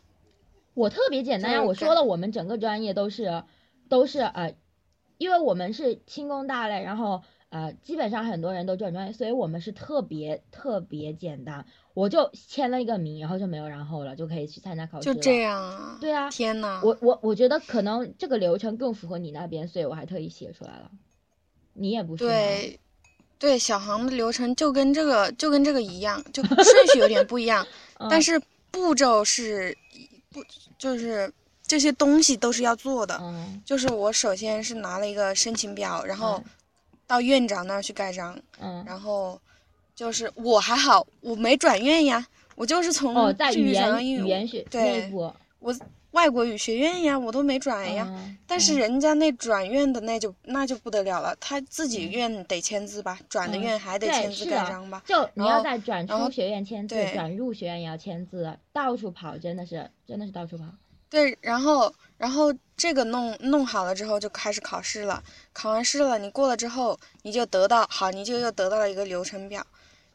[0.75, 3.43] 我特别简单呀，我说了，我们整个专业都是
[3.89, 4.55] 都是呃，
[5.19, 11.67] 因为我们是轻工大类，然后呃，基本上很多人都转专业，所以我们是特别特别简单。
[11.93, 15.15] 我就签了一个名，然后就没有然后了，就可以去参加考试了。
[15.15, 15.99] 就这样啊？
[16.01, 16.31] 对啊。
[16.31, 20.91] 天呐，我我我觉得可能这个流程更符合你那边，所以我还特意写出来了。
[21.75, 22.79] 你也不是对，
[23.39, 27.67] 对，小航的流程就跟这个就跟这个一样，就顺序有点不一样，
[28.11, 29.77] 但是步骤是
[30.31, 30.45] 不
[30.79, 31.33] 就是
[31.67, 33.19] 这些东西都是要做的。
[33.21, 36.43] 嗯，就是我首先是拿了一个申请表，然后
[37.07, 38.39] 到院长那儿去盖章。
[38.61, 39.41] 嗯，然后
[39.95, 45.75] 就是我还好，我没转院呀，我就是从哦，在语言语言学对，我。
[46.13, 48.07] 外国语学院呀，我都没转呀，
[48.47, 55.03] 但是人家那转院的那就那就不得了了，他自己院得签字吧，转的院还得签字盖章吧。
[55.07, 60.65] 就你要在转出学院签字，转入学院也要签字，到处跑，真的是真的是到处跑。
[61.09, 69.67] 对，然后然后这个弄弄好了之后就开始考试了，考完试了你过了之后你就得到好，你就又得到了一个流程表。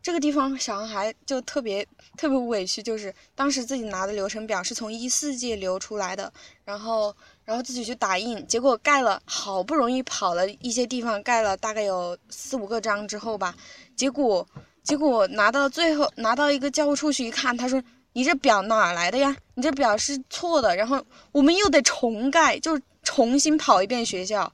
[0.02, 1.86] 这个地方小孩就特别
[2.16, 6.32] 特别委屈，就是当时自己拿的流程表是从一四届流出来的，
[6.64, 13.54] 然后然后自己去打印，结果盖了，好不容易跑了一些地方盖了大概有四五个章之后吧，
[13.96, 14.48] 结果
[14.84, 17.84] 结果拿到最后拿到一个教务处去一看，他说
[18.14, 19.36] 你这表哪来的呀？
[19.56, 24.52] 你这表是错的，然后我们又得重盖，就重新跑一遍学校。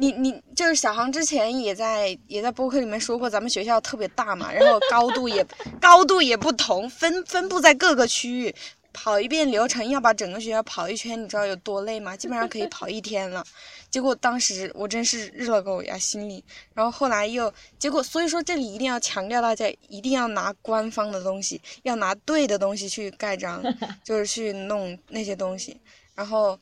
[0.00, 5.44] 你你就是小航之前也在也在播客里面说过，咱们学校特别大嘛，然后高度也
[5.82, 8.54] 高度也不同，分分布在各个区域，
[8.92, 12.16] 跑一遍流程要把整个学校跑一圈，你知道有多累吗？
[12.16, 13.44] 基本上可以跑一天了。
[13.90, 16.44] 结果当时我真是日了狗呀，心里。
[16.74, 23.60] 然后后来又结果，所以说这里一定要强调大家一定要拿官方的东西，要拿对的东西去盖章，
[24.04, 25.76] 就是去弄那些东西，
[26.14, 26.56] 然后。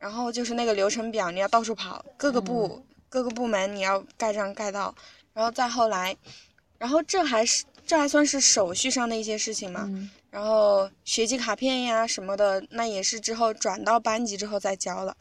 [0.00, 4.92] 然后就是那个流程表，你要到处跑，各个部各个部门你要盖章盖到，
[5.34, 6.16] 然后再后来，
[6.78, 9.88] 然后这还是这还算是手续上的一些事情嘛。
[10.30, 15.14] 然后学籍卡片呀什么的，那也是之后转到班级之后再交了。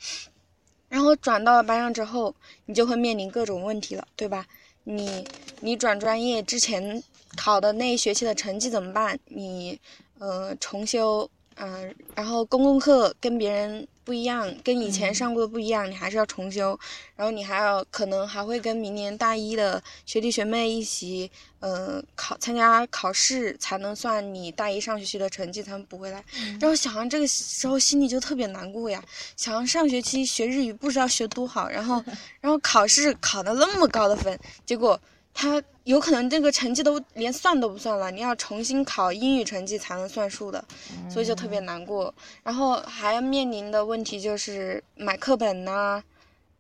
[0.88, 2.34] 然后转到了班上之后，
[2.65, 4.45] 你就会面临各种问题了，对吧？
[4.86, 5.27] 你
[5.59, 7.03] 你转专业之前
[7.36, 9.19] 考的那一学期的成绩怎么办？
[9.25, 9.77] 你
[10.19, 11.30] 呃重修。
[11.61, 16.78] 嗯，然后公共课跟别人不一样，跟以前上过的不一样，你还是要重修。
[17.16, 21.30] 然后你还要可能还会跟明年大一的学弟学妹一起，
[21.60, 26.26] 呃，考参加考试才能算你大一上学期的成绩才能补回来。
[26.60, 28.99] 然后小航这个时候心里就特别难过呀，
[29.38, 32.03] 小航上学期学日语不知道学多好，然后
[32.41, 34.99] 然后考试考的那么高的分，结果。
[35.34, 40.63] 他有可能这个成绩都连算都不算了，你要重新考英语成绩才能算数的，
[41.09, 42.13] 所以就特别难过。
[42.43, 46.03] 然后还要面临的问题就是买课本呐，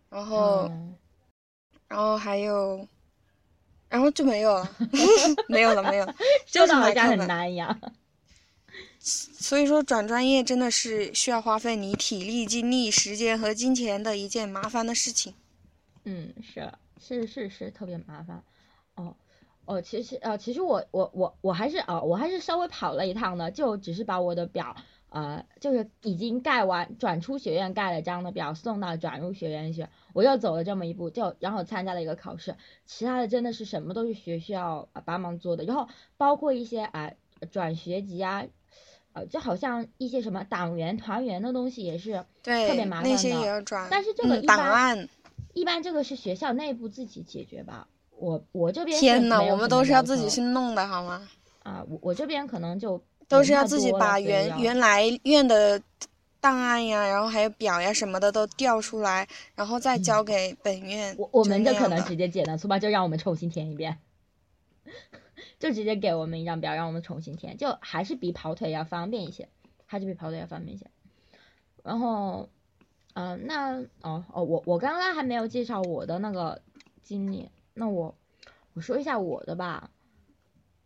[0.09, 0.71] 然后，
[1.87, 2.87] 然后还有，
[3.89, 4.77] 然后就没有了，
[5.49, 6.13] 没有了，没有，
[6.47, 7.19] 就是买课本。
[7.19, 7.77] 很难呀。
[9.01, 15.33] 所以说转专业真的是需要花费你体力、精力、时间和金钱的一件麻烦的事情。
[16.03, 18.43] 嗯，是是是是特别麻烦。
[19.69, 24.75] 哦，哦，其实呃，其实我我我我还是啊，我还是稍微跑了一趟的，就只是把我的表
[25.09, 32.55] 呃，就是已经盖完转出学院盖了章的表送到转入学院去，我又走了这么一步，就然后参加了一个考试，
[32.85, 37.11] 其他的真的是什么都是学校帮忙做的，然后包括一些啊
[37.51, 38.45] 转学籍啊，
[39.13, 42.25] 呃，就好像一些什么党员团员的东西也是
[42.67, 43.35] 特别麻烦的，
[43.91, 44.99] 但是这个一般
[45.53, 47.87] 一般这个是学校内部自己解决吧。
[48.19, 51.27] 我我这边天呐，我们都是要自己去弄的好吗？
[51.63, 55.81] 啊，我我这边可能就都是要自己把原原来院的
[56.41, 61.15] 档案呀，然后还有表呀什么的都调出来，然后再交给本院。
[61.17, 63.97] 我我们这可能直接简单粗暴，就让我们重新填一遍，
[65.59, 69.47] 就直接给我们一张表，让我们重新填，就还是比跑腿要方便一些，
[69.85, 70.87] 还是比跑腿要方便一些。
[71.83, 72.49] 然后，
[73.13, 76.61] 嗯，那哦哦，我我刚刚还没有介绍我的那个
[77.03, 77.49] 经历。
[77.79, 78.13] 那我
[78.73, 79.89] 我说一下我的吧，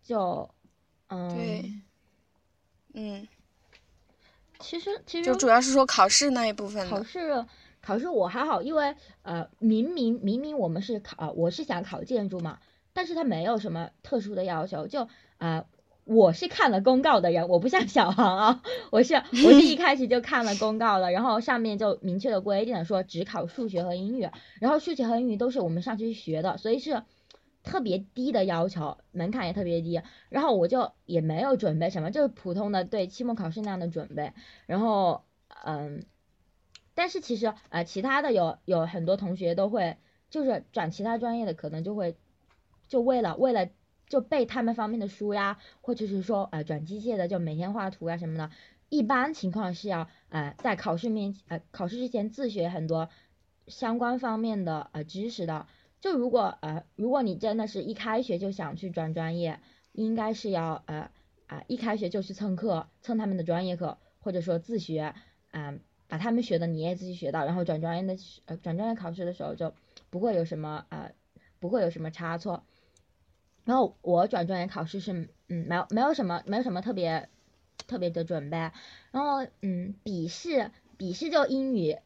[0.04, 0.48] 就
[1.08, 1.74] 嗯，对，
[2.94, 3.28] 嗯，
[4.60, 6.88] 其实其实就主要是说考试那一部分。
[6.88, 7.46] 考试
[7.82, 12.60] 考试我还好，因为呃，明明明明我们是考，我是想考建筑嘛，
[12.94, 15.66] 但是他没有什么特殊的要求，就啊。
[16.06, 24.30] 我是看了公告的人，我不像小航啊，我是 我是一开始就看了公告了，然后上面就明确的规定了说只考数学和英语，
[24.60, 27.04] 然后数学和英语都是我们上去学的，所以是
[27.64, 34.34] 特别低的要求，门槛也特别低，然后我就也没有准备什么，就是普通的对期末考试那样的准备，
[34.66, 35.24] 然后
[35.64, 36.04] 嗯，
[36.96, 39.96] 但是其实呃其他的有有很多同学都会
[40.30, 42.18] 就是转其他专业的可能就会
[42.90, 43.70] 就为了为了。
[44.14, 48.52] 就背他们方面的书呀，或者是说呃转机械的，就每天画图啊什么的。
[48.90, 53.10] 一般情况是要呃在考试面呃考试之前自学很多
[53.66, 55.66] 相关方面的呃知识的。
[56.00, 59.60] 就如果呃如果你真的是一开学就想去转专业，
[59.94, 61.10] 应该是要呃
[61.48, 65.16] 啊一开学就去蹭课，蹭他们的专业课，或者说自学，
[65.54, 69.74] 嗯把他们学的你也自己学到，然后转专业的呃转专业考试的时候就
[70.12, 71.12] 不会有什么呃
[71.60, 72.64] 不会有什么差错。
[73.66, 77.30] 然后我转专业考试是，嗯，没有没有什么没有什么特别
[77.88, 78.58] 特别的准备。
[78.58, 81.98] 然后，嗯，笔试笔试就英语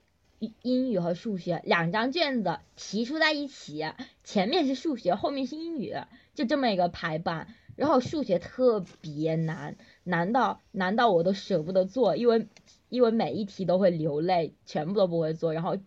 [0.61, 3.85] 英语和数学两张卷子提出在一起，
[4.23, 5.95] 前面是数学，后面是英语，
[6.35, 7.47] 就这么一个排版。
[7.75, 12.47] 然后数学特别难，难到难到我都舍不得做，因为
[12.89, 15.77] 因为每一题都会流泪，全部都不会做，然后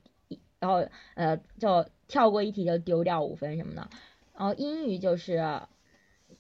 [0.61, 3.91] 然后呃就跳过一题就丢掉五分什么的。
[4.41, 5.61] 然后英语就是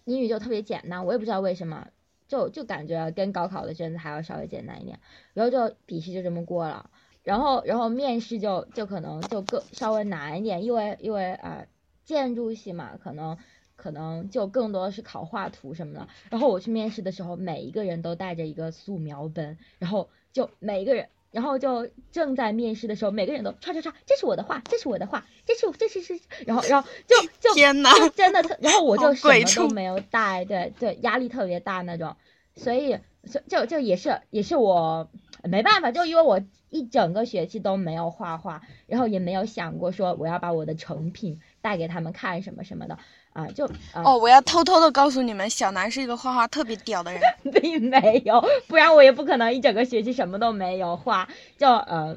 [0.06, 1.88] 英语就特别简单，我也不知道为什么，
[2.28, 4.98] 就就感觉跟高考的卷子还要稍微简单一点，
[5.34, 6.88] 然后就笔试就这么过了。
[7.22, 11.66] 然后然后面试就就可能就更稍微难一点，因为因为啊
[12.06, 13.36] 建筑系嘛，可能。
[13.76, 32.16] 可能就更多的是考画图什么的，然后我去面试的时候，每一个人都带着一个素描本，然后就每一个人，然后就正在面试的时候，每个人都唰唰唰，这是我的画，这是我的画，这是这是是，然后然后就 就天呐，真的特，然后我就什么都没有带，对对，压力特别大那种，
[32.56, 32.98] 所以
[33.30, 35.08] 就就就也是也是我
[35.44, 42.98] 没办法，就因为我一整个学期都没有画画，然后也没有想过说我要把我的成品带给他们看什么什么的。
[43.40, 43.64] 啊，就
[43.94, 47.20] 哦，我要偷偷的告诉你们，小南是一个画画特别屌的人，
[47.60, 51.26] 并没有，不然我也不可能一整个学期什么都没有画。
[51.58, 52.16] 就呃，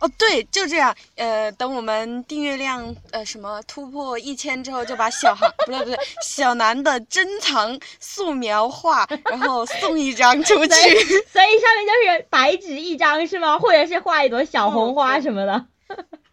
[0.00, 10.74] 哦对，就这样，呃，等我们订阅量呃什么突破一千之后，就把小航不对不对，小南的珍藏素描画，然后送一张出去，
[11.32, 13.58] 所以上面就是白纸一张是吗？
[13.58, 15.66] 或者是画一朵小红花什么的。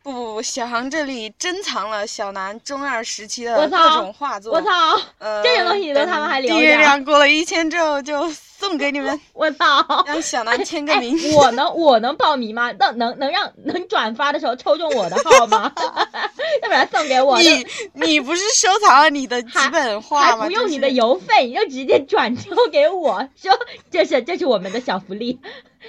[0.04, 4.52] 不不不，小航这里珍藏了小南中二时期的各种画作。
[4.54, 4.70] 我操！
[5.18, 6.62] 呃，这些东西都他们还留着。
[6.62, 9.18] 月亮过了一千之后就送给你们。
[9.32, 9.82] 我操！
[10.06, 11.18] 让小南签个名。
[11.34, 12.70] 我能我能报名吗？
[12.74, 15.72] 能能能让能转发的时候抽中我的号吗？
[16.62, 17.40] 要不然送给我。
[17.40, 20.42] 你你不是收藏了你的几本画吗？
[20.42, 23.58] 还不用你的邮费，你就直接转交给我，说
[23.90, 25.40] 这是这是我们的小福利。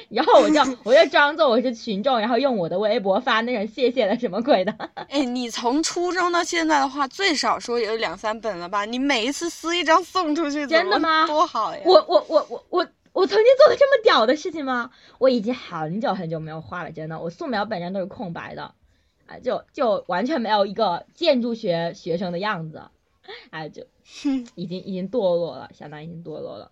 [0.09, 4.72] 然后我就我就装作我是群众，然后用我的微博发那种谢谢的什么鬼的。
[5.09, 8.84] 哎，你从初中到现在的话，最少说也有两三本了吧？
[8.84, 11.26] 你每一次撕一张送出去，真的吗？
[11.26, 11.82] 多好呀！
[11.84, 14.90] 我我我我我我曾经做过这么屌的事情吗？
[15.18, 18.74] 我已经很久很久没有画了，真的，我素描本身都是空白的，
[19.26, 22.82] 啊，就就完全没有一个建筑学学生的样子，
[23.51, 23.84] 哎，就
[24.57, 26.70] 已经已经堕落了，相当于已经堕落了。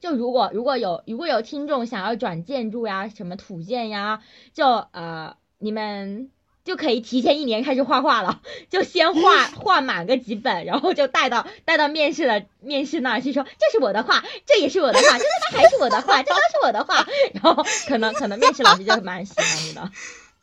[0.00, 4.22] 就如果如果有如果有听众想要转建筑呀，什么土建呀，
[4.54, 6.30] 就呃你们
[6.64, 19.90] 就可以提前一年开始画画了，就先画 画满个几本，然后就带到带到面试的面试那儿去说这是我的画，这也是我的画，这他妈还是我的画，这都是我的画， 然后可能可能面试老师就蛮喜欢你的，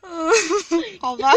[0.01, 0.31] 嗯，
[1.01, 1.29] 好吧，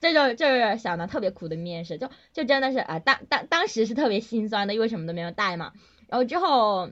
[0.00, 5.72] 这就就是想的特别苦的面试，就就真的是啊当当当时是特别心酸的，因为什么都没有带嘛。
[6.08, 6.90] 然后之后，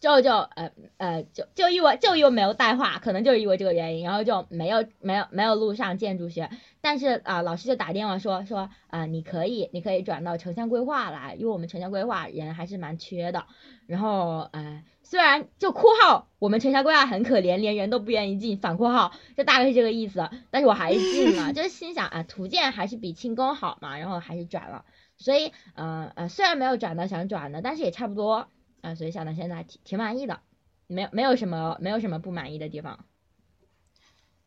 [0.00, 6.50] 之后就呃呃就就因为就因为没有带话，可能就是因为这个原因，然后就没有没有没有录上建筑学。
[6.80, 13.46] 但是啊，老师就打电话说说啊，你可以你可以转到城乡规划来，因为我们城乡规划人还是蛮缺的。
[13.86, 20.28] 然后呃，虽然就括号我们城乡规划很可怜，连人都不愿意进，反括号就大概是这个意思。
[20.50, 24.84] 但是我还是进了， 就是心想啊，图建还是比轻工好嘛，然后还是转了。
[25.22, 28.48] 所以，呃呃，虽然没有转到想转的，但是也差不多
[28.80, 28.94] 啊。
[28.96, 30.40] 所以想到现在挺挺满意的，
[30.88, 32.98] 没有没有什么没有什么不满意的地方。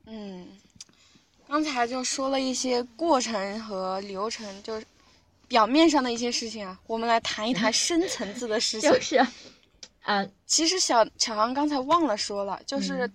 [0.06, 0.48] 嗯，
[1.48, 4.86] 刚才就说了一些过程和流程，就是
[5.48, 6.78] 表面上的一些事情啊。
[6.88, 8.92] 我们来谈一谈深层次的事情。
[8.92, 9.26] 就是，
[10.04, 13.10] 嗯，其实小小航刚才忘了说了，就是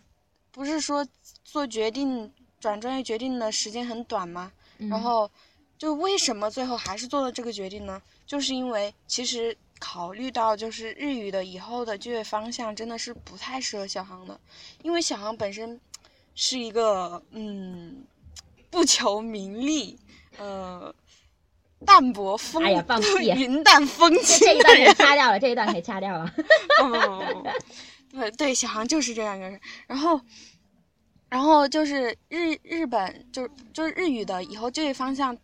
[0.51, 1.07] 不是说
[1.45, 4.51] 做决定转专业决定的时间很短吗？
[4.79, 5.31] 然后。
[5.81, 8.03] 就为什么最后还是做了这个决定呢？
[8.27, 14.39] 就是因为其实考虑到就是日语的以后的就业方向真的是不太适合小航的，
[14.83, 15.81] 因为小航本身
[16.35, 18.05] 是一个嗯
[18.69, 19.99] 不求名利，
[20.37, 20.95] 呃
[21.87, 26.31] 淡泊风哎呀放屁云淡风轻这一段可以掐掉了，这一段可以掐掉了。
[28.13, 29.59] 对对，小航就是这样一个人。
[29.87, 30.21] 然后
[31.31, 35.35] 然后就是日日本就是就是日语的以后就业方向。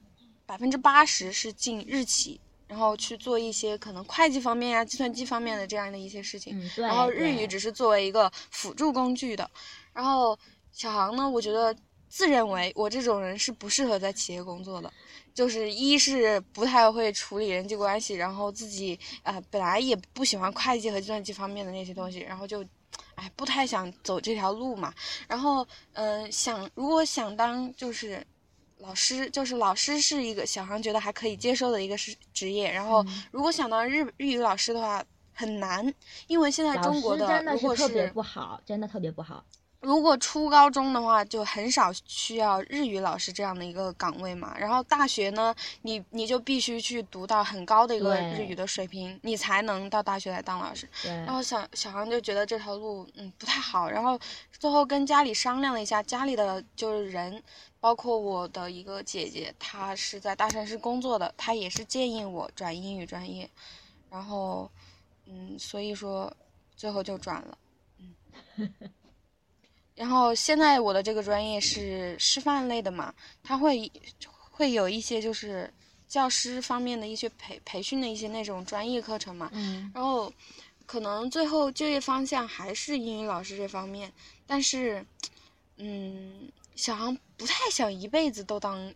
[0.46, 6.58] 百分之八十是进日企，然后去做一些可能会计方面呀、计算机方面的这样的一些事情。
[6.76, 9.50] 然后日语只是作为一个辅助工具的。
[9.92, 10.38] 然后
[10.72, 11.74] 小航呢，我觉得
[12.08, 14.92] 自认为我这种人是不适合在企业工作的，
[15.34, 22.64] 就是一是不太会处理人际关系，然后自己呃本来也不喜欢会计和计算机方面的那些东西，然后就，
[23.16, 24.94] 哎不太想走这条路嘛。
[25.26, 28.24] 然后嗯想如果想当就是。
[28.78, 32.72] 老师就是老师，是一个小航觉得还可以接受的一个是职业。
[32.72, 35.02] 然后，如果想当日日语老师的话，
[35.32, 35.92] 很难，
[36.26, 39.44] 因为现在中国的如果是特别不好，真的特别不好。
[39.80, 44.56] 如果初高中的话，就很少需要日语老师这样的一个岗位嘛。
[44.58, 50.88] 然后大学呢，你你就必须去读到很高的一个日语的水平，你才能到大学来当老师。
[51.04, 54.18] 然后小小航就觉得这条路嗯不太好，然后
[54.58, 57.40] 最后跟家里商量了一下，家里的就是人，
[57.86, 63.48] 包括我的一个姐姐，她是在大城市工作的，她也是建议我转英语专业。
[64.10, 64.68] 然后
[65.26, 66.36] 嗯，所以说
[66.76, 67.58] 最后就转了。
[67.98, 68.72] 嗯。
[69.94, 73.14] 然后现在我的这个专业是师范类的嘛，
[73.44, 73.88] 他会
[74.50, 75.72] 会有一些就是
[76.08, 79.48] 教师方面的一些培培训的一些那种专业课程嘛。
[79.52, 79.88] 嗯。
[79.94, 80.32] 然后
[80.86, 84.12] 可能最后就业方向还是英语老师这方面，
[84.44, 85.06] 但是，
[85.76, 88.92] 嗯，小航不太想一辈子都当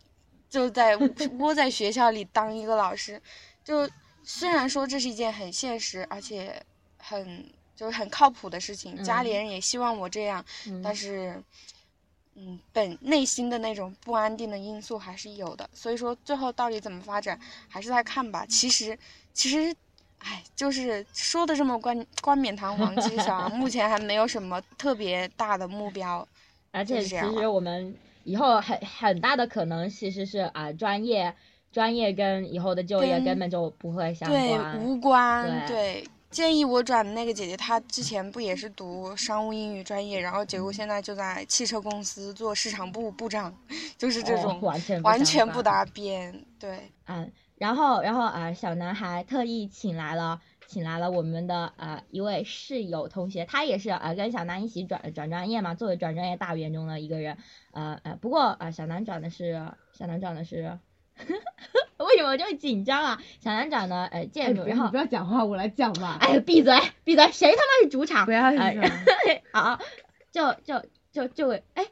[0.49, 0.97] 就在
[1.39, 3.21] 窝在学校里当一个老师，
[3.63, 3.89] 就
[4.23, 6.63] 虽然说这是一件很现实而且
[6.97, 7.45] 很。
[7.73, 10.45] 就是很靠谱的事情，家里人也希望我这样，
[10.83, 11.41] 但是，
[12.35, 15.67] 嗯，本内心的那种不安定的因素还是有的。
[15.73, 18.45] 所以说，最后到底怎么发展，还是在看吧。
[18.45, 18.95] 其实，
[19.33, 19.75] 其实，
[20.19, 26.27] 哎，就是说的这么冠冠冕堂皇，其实小目前还没有什么特别大的目标。
[26.71, 31.33] 而且，其实我们以后很很大的可能其实是啊，专业
[31.71, 36.03] 专业跟以后的就业根本就不会相关，无关，对。
[36.29, 43.53] 建议我转的那个姐姐，她之前不也是读商务英语专业，然后结果现在就在汽车公司做市场部部长，
[43.97, 46.33] 就是这种完全完全不搭边。
[46.57, 50.39] 对，嗯，然后然后啊，小男孩特意请来了
[50.71, 57.37] 请来了我们的呃一位室友同学，他也是呃跟小南一起转转专业嘛，作为转专业大员中的一个人，
[57.71, 60.79] 呃呃，不过啊小南转的是小南转的是。
[61.97, 63.21] 为什么这么紧张啊？
[63.41, 66.17] 小南转的呃建筑，然后不要讲话，我来讲吧。
[66.21, 68.25] 哎，闭嘴，闭嘴，谁他妈是主场？
[68.25, 68.43] 不要
[69.51, 69.77] 好，
[70.31, 71.85] 就就就就哎，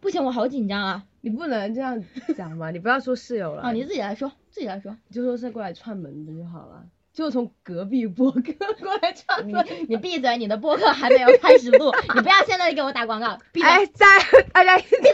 [0.00, 1.06] 不行，我好紧张啊！
[1.22, 2.04] 你不能这样
[2.36, 3.62] 讲嘛，你不要说室友了。
[3.62, 6.84] 啊，你自己来说，自己来说，你就说是过来串门的就好了。
[7.12, 8.40] 就从隔壁播客
[8.80, 13.38] 过来唱歌你闭嘴，你的播客还没有开始录， 你不要现在给我打广告。
[13.62, 14.06] 哎，在
[14.52, 15.12] 大家闭嘴，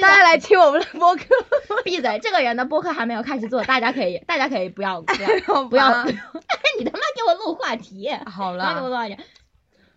[0.00, 1.24] 大家来听我们的播客。
[1.84, 6.04] 闭嘴，这个人的播客还没有开始做，大家可以，大家可以不要 不要不要，
[6.78, 8.08] 你他妈给我录话题。
[8.26, 8.74] 好了。
[8.74, 9.16] 给我录话题。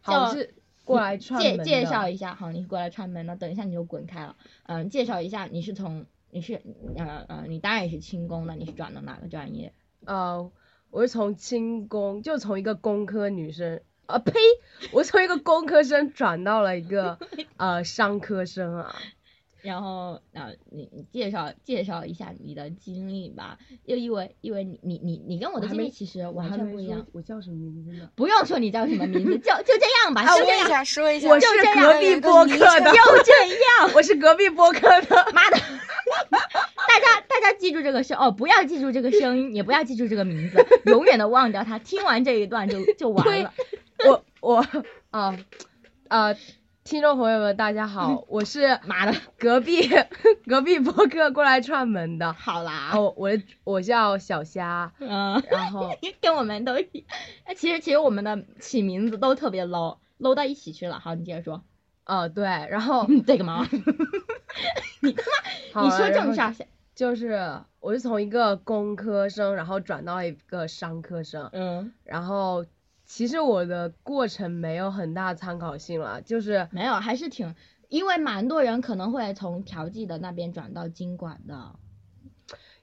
[0.01, 4.35] 好，是过来串门介介绍一下，好，你过来串门的，等一下你就滚开了。
[4.65, 6.59] 嗯，介绍一下，你是从你是
[6.97, 9.71] 呃呃，你当然也是轻工的，你是转的哪个专业？
[10.07, 10.51] 呃。
[10.93, 14.31] 我是从轻工，就从一个工科女生，啊呸！
[14.93, 17.17] 我从一个工科生转到了一个
[17.57, 18.95] 呃商科生啊。
[19.63, 27.05] 然后啊，你你介绍介绍一下你的经历吧，又因为因为你你你你跟我的经历其实完全不一样。
[27.13, 28.09] 我叫什么名字呢？
[28.13, 30.25] 不用说你叫什么名字， 就就这样吧。
[30.25, 31.29] 说一下，说一下。
[31.31, 32.91] 我是隔壁播客的。
[32.91, 33.91] 就这样。
[33.95, 35.31] 我是隔壁播客的。
[35.33, 35.57] 妈的！
[36.29, 40.57] 大家大家记住这个声哦，不要记住这个声音，也不要记住这个名字，
[40.87, 41.79] 永远的忘掉它。
[41.79, 43.53] 听完这一段就就完了。
[44.05, 44.67] 我我
[45.11, 45.39] 啊
[46.09, 46.35] 啊。
[46.83, 49.87] 听众朋友们，大家好，我是妈的隔壁
[50.45, 52.33] 隔壁播客过来串门的。
[52.33, 53.31] 好啦，哦，我
[53.63, 56.73] 我叫小虾，嗯，然后 跟我们都，
[57.45, 60.99] 哎，其实其实我们的起名字都特别 low，low 到一起去了。
[60.99, 61.63] 好，你接着说。
[62.05, 63.65] 哦，对，然后这个嘛，
[64.99, 65.13] 你
[65.71, 72.65] 他妈，你说正事就是我是从一个工科生，然后转到一个商科生，嗯，然后。
[73.15, 77.53] 其实我的过程没有很大参考性了，就是没有，还是挺，
[77.87, 81.75] 因为蛮多人可能会从调剂的那边转到经管的，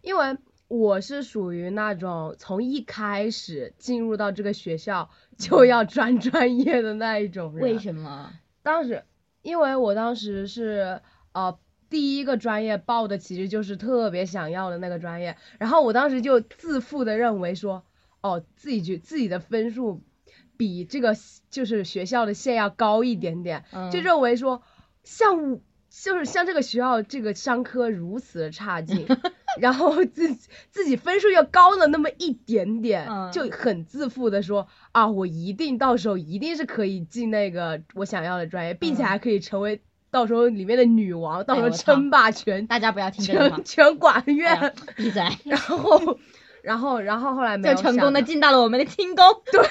[0.02, 7.64] 因为我是属于那种从一开始进入到这个学校就要转专业的那一种人。
[7.64, 8.30] 为什么？
[8.62, 9.02] 当时，
[9.42, 11.00] 因为我当时是
[11.32, 11.58] 呃
[11.88, 17.84] 第一个专业报的，其实就是特别想要的那个专业，然后我当时就自负的认为说，
[18.20, 20.04] 哦，自己觉自己的分数。
[20.60, 21.16] 比这个
[21.48, 24.60] 就是学校的线要高一点点，就认为说，
[25.04, 25.58] 像
[25.88, 29.06] 就是像这个学校这个商科如此的差劲，
[29.58, 39.80] 然后自己自己分数又高了那么一点点，就很自负的说啊，我一定到时候一定是可以进那个我想要的专业，并且还可以成为
[40.10, 45.22] 到时候里面的女王，到时候称霸全，大家不要听这个全管院，闭嘴。
[45.46, 46.18] 然后
[46.62, 49.24] 然后然后后来没有就成功的进到了我们的轻工。
[49.52, 49.62] 对，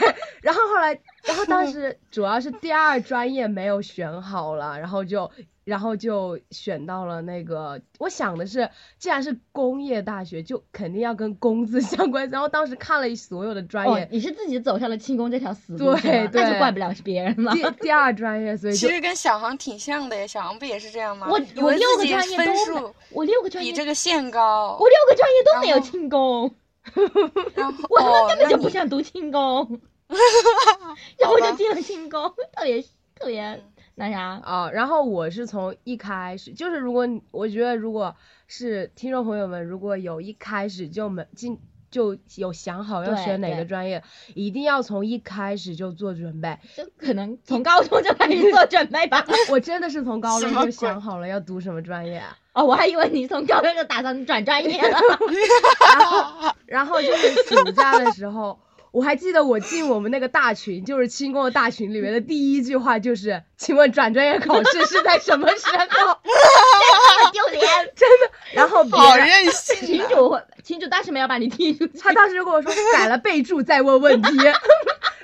[0.42, 5.30] 然后后来，然后当时 主要是第二专业没有选好了，然后就，
[5.64, 12.30] 然后就选到了那个，我想的是，既然是工业大学，就肯定要跟工字 相关。
[12.30, 17.52] 然后当时看了所有的专哦业，，你是自己走上了轻工这条死路，对那就怪不了别人了。
[17.54, 21.28] 第第二专业，所以其实跟小航挺像的呀，小航不也是这样吗？
[21.30, 26.54] 我我六个专业都我六个专业比这个线高我，六个专业都没有轻功，然后
[26.96, 29.80] 我他妈哦根本就不想读轻功，
[31.20, 32.82] 然后好吧就进了轻功，特别
[33.16, 33.64] 特别
[33.96, 34.40] 那啥。
[34.44, 38.16] 啊、然后我是从一开始，就是如果我觉得如果
[38.48, 41.60] 是听众朋友们，如果有一开始就没进
[41.92, 44.04] 就有想好要对选哪个专业，
[44.36, 46.58] 一定要从一开始就做准备。
[46.76, 49.26] 就可能从高中就开始做准备吧。
[49.50, 55.00] 我真的是从高中就想好了要读什么专业啊，哦，我还以为你从高中就打算转专业了。
[55.98, 58.60] 然后然后就是暑假的时候，
[58.92, 66.20] 我还记得我进我们那个大群，就是清宫的大群里面的第一句话就是，请问转专业考试是在什么时候？
[67.32, 67.62] 丢脸！
[67.96, 72.00] 真的然后别人好任性啊，群主会群主当时没有把你踢出去。
[72.00, 74.30] 他当时就跟我说改了备注再问问题，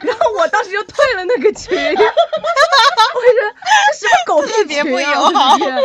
[0.02, 5.14] 然后我当时就退了那个群， 我说这什么狗屁特别不群啊！
[5.14, 5.76] 友好我的天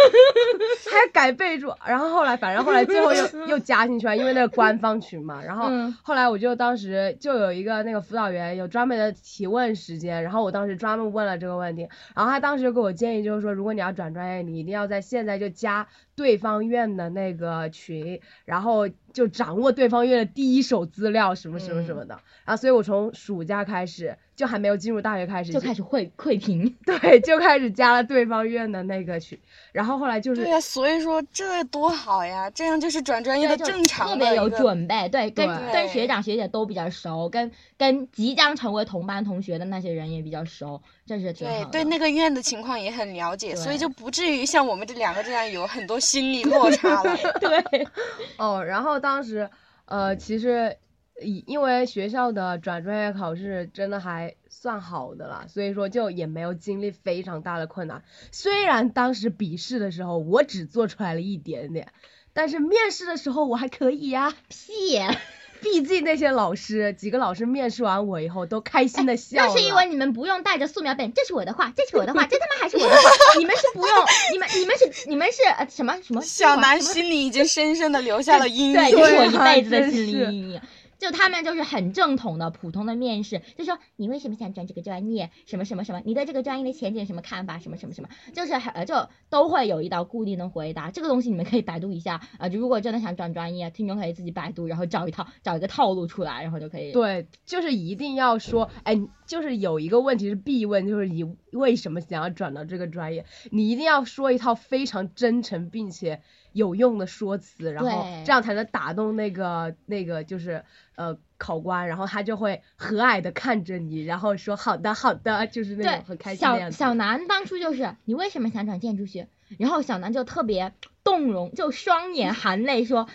[0.90, 15.86] 还改备注，然后后来反正后来最后又又加进去了，因为那个官方群嘛，然后嗯后来我就当时就有一个那个辅导员有专门的提问时间，然后我当时专门问了这个问题，然后他当时就给我建议就是说，如果你要转专业，你一定要在现在就加
[16.20, 22.14] 对方院的那个群，然后就掌握对方院的第一手资料什么什么什么的。
[22.44, 29.38] 然后所以我从暑假开始，就还没有进入大学开始就开始会窥屏， 对，就开始加了对方院的那个群，
[29.70, 41.64] 然后后来就是对呀、所以说这多好呀，这样就是转专业的正常特别有准备，对，跟对跟学长学姐都比较熟，跟跟即将成为同班同学的那些人也比较熟，这是挺好的。
[41.66, 47.14] 对对那个院的情况也很了解，所以就不至于像我们这两个这样有很多心理落差了。
[47.38, 47.86] 对，
[48.38, 49.46] 哦，然后当时
[49.84, 50.89] 呃，其实以
[51.20, 58.02] 因为学校的转专业考试真的还算好的了，所以说就也没有经历非常大的困难。
[58.32, 61.92] 虽然当时笔试的时候我只做出来了一点点，
[62.32, 64.98] 但是面试的时候我还可以呀、屁，
[65.60, 69.52] 毕竟那些老师几个老师面试完我以后都开心的笑了。
[69.52, 73.96] 那是因为你们不用带着素描本，这是我的画，这是我的画，这他妈还是我的画，你们是不用，
[74.32, 78.74] 你们你们是你们是呃什么什么小南心里已经深深的留下了阴影。
[78.74, 80.60] 对，这是我一 辈子的心理阴影。
[81.00, 90.90] 就他们就是很正统的普通的面试，就说你为什么想转这个专业，什么什么什么，你对这个专业的前景什么看法，什么什么什么，就是呃就都会有一道固定的回答。
[90.90, 96.92] 这个东西你们可以百度一下啊、就如果真的想转专业，听众可以自己百度，然后找一套找一个套路出来，然后就可以。
[96.92, 106.20] 对，就是一定要说，哎，就是有一个问题是必问，就是你为什么想要转到这个专业，你一定要说一套非常真诚并且
[106.52, 110.64] 有用的说辞，然后这样才能打动那个那个就是
[110.96, 116.76] 呃考官，然后他就会和蔼的看着你，然后说好的好的，就是那种很开，心的样子。
[116.76, 119.28] 小小南当初就是你为什么想转建筑学？
[119.58, 120.72] 然后小南就特别
[121.02, 123.08] 动容，就双眼含泪说：“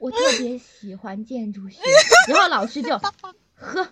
[0.00, 1.80] 我特别喜欢建筑学。
[2.32, 2.98] ”然后老师就
[3.54, 3.88] 呵，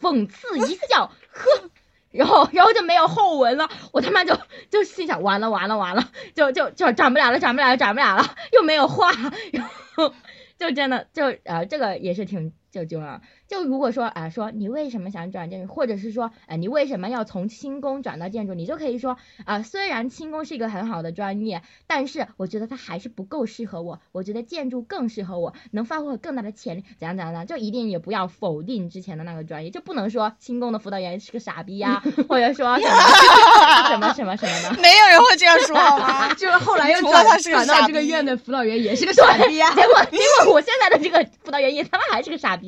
[0.00, 1.70] 讽刺一笑，呵。
[2.14, 3.68] 然后，然后就没有后文了。
[3.92, 4.38] 我他妈就
[4.70, 9.10] 就心想，完了完了完了，就就就转不了了，转不了了，转不了了，又没有话，
[9.52, 10.14] 然后
[10.58, 32.92] 就真的就呃，这个也是挺就就啊，就如果说啊、说你为什么想转建筑，或者是说啊你为什么要从轻工转到建筑，你就可以说啊、虽然轻工是一个很好的专业，但是我觉得它还是不够适合我，我觉得建筑更适合我，能发挥我更大的潜力，怎样怎样的，就一定也不要否定之前的那个专业，就不能说轻工的辅导员是个傻逼呀、 或者说什么
[33.88, 34.82] 什么什么什么的。
[34.82, 36.28] 没有人会这样说好吗？
[36.34, 39.70] 就是后来又转他是转到这个院的辅导员也是个傻逼啊！
[39.76, 42.63] 结果结果我现在的这个辅导员也他妈还是个傻逼。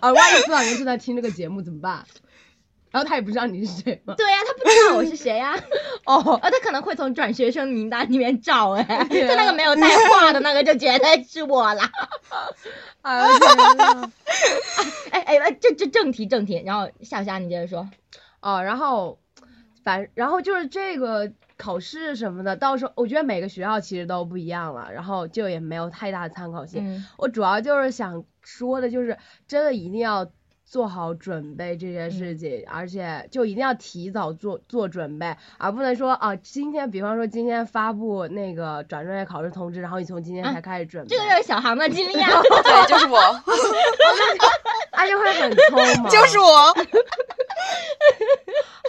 [0.00, 2.04] 啊，万一辅导员正在听这个节目怎么办？
[2.90, 4.14] 然后他也不知道你是谁吗？
[4.16, 5.52] 对呀、他不知道我是谁呀、
[6.06, 11.90] 哦，哦，他可能会从转学生名单里面找哎，就那个没有带话的那个，就绝对是我啦。
[13.02, 14.12] 哎呀天呐
[15.10, 17.88] 哎哎哎，这这正题正题，然后夏夏你接着说。
[18.40, 19.18] 哦，然后
[19.82, 21.32] 反然后就是这个
[21.64, 26.86] 考试什么的，到时候我觉得每个学校其实都不一样了，然后就也没有太大的参考性。
[26.86, 29.16] 嗯，我主要就是想说的，就是
[29.48, 30.30] 真的一定要
[30.66, 41.08] 做好准备这件事情，而且就一定要提早做做准备，而不能说啊，今天比方说今天发布那个转专业考试通知，然后你从今天才开始准备。
[41.08, 42.28] 这个就是小航的经历啊。
[42.62, 43.18] 对，就是我。
[44.96, 46.10] 那就会很匆忙。
[46.10, 46.74] 就是我。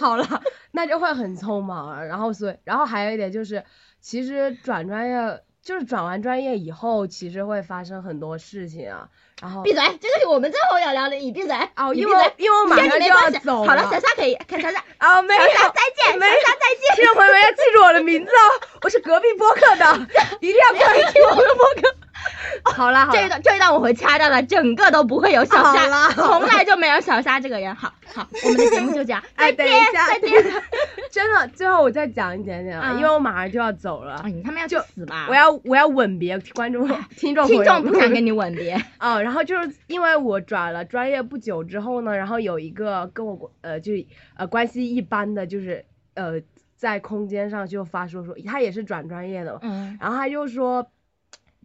[0.00, 0.42] 好了，
[0.76, 3.64] 那就会很匆忙，然后所以，然后还有一点就是，
[4.00, 5.42] 其实转专业。
[5.66, 9.08] 就是转完专业以后，其实会发生很多事情啊。
[9.42, 11.16] 然后闭嘴，这就是我们最后要聊的。
[11.16, 13.66] 你闭嘴哦，因为因为我马上就要走了。
[13.66, 16.94] 好了，小夏可以，看小夏啊， 没有，再见，小夏再见。
[16.94, 20.06] 听众朋友们要记住我的名字哦，我是隔壁播客的，
[20.38, 22.05] 一定要过来听我的播客。
[22.64, 27.74] 好啦，这一段这一段我会掐掉的，整个都不会有小虾，从来就没有小虾这个人。
[27.74, 30.30] 好好， 我们的节目就这样，哎，等一下，再见。
[31.10, 34.22] 真的，最后我再讲一点点啊，因为我马上就要走了。
[34.26, 35.26] 你他妈要去死吧！
[35.28, 39.22] 我要我要吻别观众听众听众不想跟你吻别哦。
[39.22, 43.92] 然后就是因为我转了专业不久之后呢，然后有一个跟我呃就
[44.36, 46.34] 呃关系一般的，就是呃
[46.76, 50.86] 在空间上就发说说他也是转专业的，嗯，然后他就说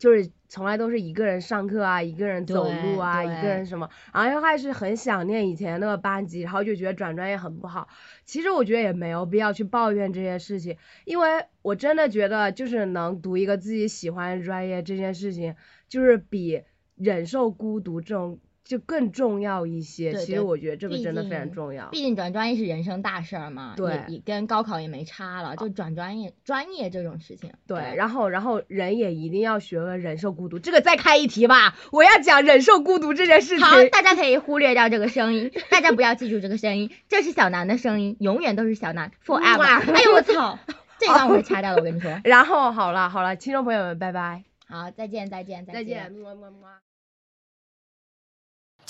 [0.01, 0.27] 就是。
[0.53, 7.87] 从来都是一个人上课啊，一个人走路啊，一个人什么，然后还是很想念以前那个班级，然后就觉得转专业很不好。
[8.25, 10.75] 其实我觉得也没有必要去抱怨这些事情，
[11.05, 15.55] 因为我真的觉得就是能读一个自己喜欢的专业这件事情，
[15.87, 16.61] 就是比
[16.97, 18.37] 忍受孤独这种。
[18.71, 21.89] 就更重要一些，其实我觉得这个真的非常重要。
[21.89, 27.51] 毕竟转专业是人生大事儿嘛，对，也跟高考也没差了，就转专业，专业这种事情。
[27.67, 31.75] 对，然后然后人也一定要学会忍受孤独，这个再开一题吧。
[31.91, 33.65] 我要讲忍受孤独这件事情。
[33.65, 39.91] 好，大家可以忽略掉这个声音，大家不要记住这个声音，这是小南的声音，永远都是小南，forever。
[39.91, 40.57] 哎呦我操，
[40.97, 42.17] 这段我会掐掉的，我跟你说。
[42.23, 44.45] 然后好了好了，听众朋友们，拜拜。
[44.69, 46.90] 好，再见再见再见，么么么。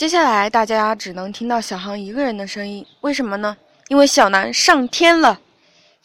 [0.01, 3.55] 接下来大家只能听到小航一个人的声音，为什么呢？
[3.87, 5.39] 因为小南上天了，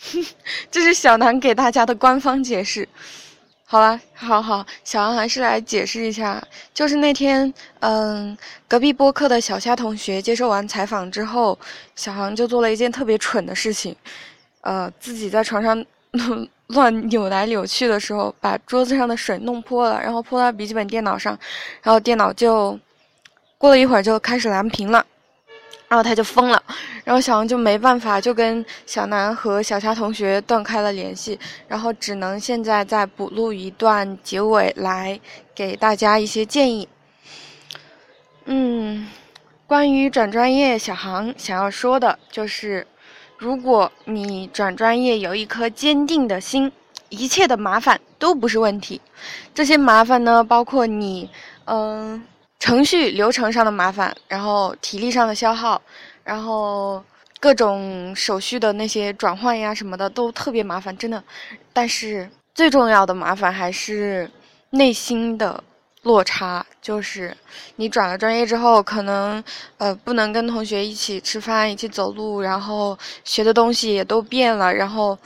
[0.71, 2.87] 这是小南给大家的官方解释。
[3.65, 8.37] 好了，好好，小航还是来解释一下，就是那天，嗯，
[8.69, 11.59] 隔壁播客的小虾同学接受完采访之后，
[11.95, 13.97] 小航就做了一件特别蠢的事情，
[14.61, 15.83] 呃，自己在床上
[16.69, 21.33] 乱扭来扭去的时候，把桌子上的水弄泼了，然后泼到笔记本电脑上，
[21.81, 22.79] 然后电脑就。
[23.59, 25.05] 过了一会儿就开始蓝屏了，
[25.89, 26.63] 然后他就疯了，
[27.05, 35.19] 然后小王就没办法，就跟小南和小霞同学断开了联系，然后只能现在再补录一段结尾来
[35.55, 36.87] 给大家一些建议。
[38.45, 39.09] 嗯，
[39.67, 42.87] 关于转专业，小航想要说的就是，
[43.39, 46.71] 如果你转专业有一颗坚定的心，
[47.09, 49.01] 一切的麻烦都不是问题。
[49.55, 51.31] 这些麻烦呢，包括你，
[51.65, 52.23] 嗯。
[52.67, 55.81] 程序流程上的麻烦，然后体力上的消耗，
[56.25, 57.01] 然后
[57.39, 61.23] 各种手续的那些转换呀什么的都特别麻烦，真的。
[61.73, 64.29] 但是最重要的麻烦还是
[64.71, 65.63] 内心的
[66.03, 67.37] 落差，就是
[67.77, 69.41] 你转了专业之后，可能
[69.79, 75.17] 呃不能跟同学一起吃饭、一起走路，然后学的东西也都变了，然后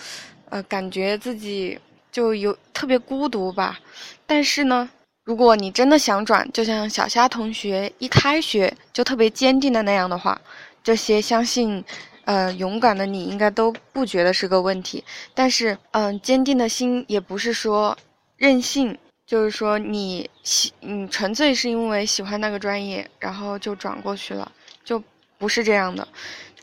[0.51, 1.80] 呃感觉自己
[2.12, 3.78] 就有特别孤独吧。
[4.26, 4.91] 但是呢。
[5.31, 10.41] 如果你真的想转，就像小虾同学一开学就特别坚定的那样的话，
[10.83, 11.85] 这些相信，
[12.24, 15.05] 呃，勇敢的你应该都不觉得是个问题。
[15.33, 17.97] 但是，嗯，坚定的心也不是说
[18.39, 24.51] 任性，就是说你喜，你纯粹是因为喜欢那个专业，然后就转过去了，
[24.83, 25.01] 就
[25.39, 26.09] 不是这样的。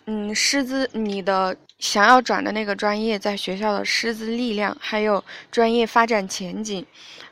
[0.08, 6.86] 嗯，师资，你的想要转的那个专业，在学校的师资力量，还有专业发展前景，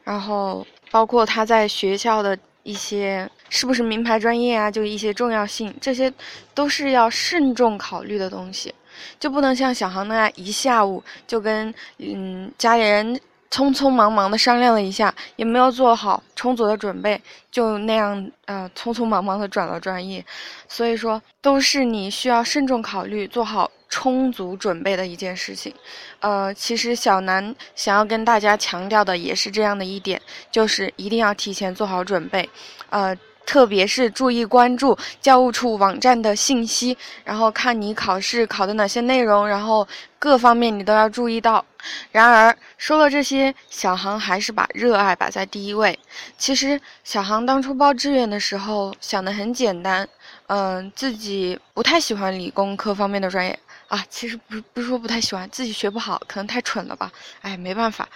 [0.05, 0.65] 然后。
[0.95, 6.09] 包括他在学校的一些是不是名牌专业啊，就一些重要性，这些
[6.53, 8.73] 都是要慎重考虑的东西，
[9.19, 13.19] 就不能像小航那样一下午就跟嗯家里人
[13.55, 20.25] 匆匆忙忙的商量了一下，也没有做好充足的准备，就那样呃匆匆忙忙的转了专业，
[20.67, 23.71] 所以说都是你需要慎重考虑，做好。
[23.87, 25.73] 充足准备的一件事情，
[26.19, 32.49] 呃，其实小南想要跟大家强调的也是这样的一点，就是一定要提前做好准备，
[32.89, 33.15] 呃，
[33.45, 39.87] 特别是注意关注教务处网站的信息，然后看你考试考的哪些内容，然后
[40.17, 41.63] 各方面你都要注意到。
[42.11, 45.97] 然而说了这些，小航还是把热爱摆在第一位。
[46.37, 50.07] 其实小航当初报志愿的时候想的很简单，
[50.47, 53.57] 嗯，自己不太喜欢理工科方面的专业。
[53.87, 57.11] 啊，其实不不是说不太喜欢，自己学不好，可能太蠢了吧。
[57.41, 58.09] 哎，没办法，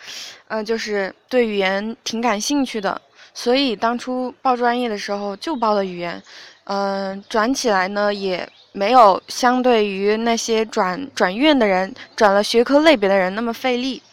[0.47, 2.99] 嗯，就是对语言挺感兴趣的，
[3.41, 6.21] 所以当初报专业的时候就报了语言。
[6.65, 14.03] 嗯，转起来呢也没有相对于那些转转院的人、转了学科类别的人那么费力。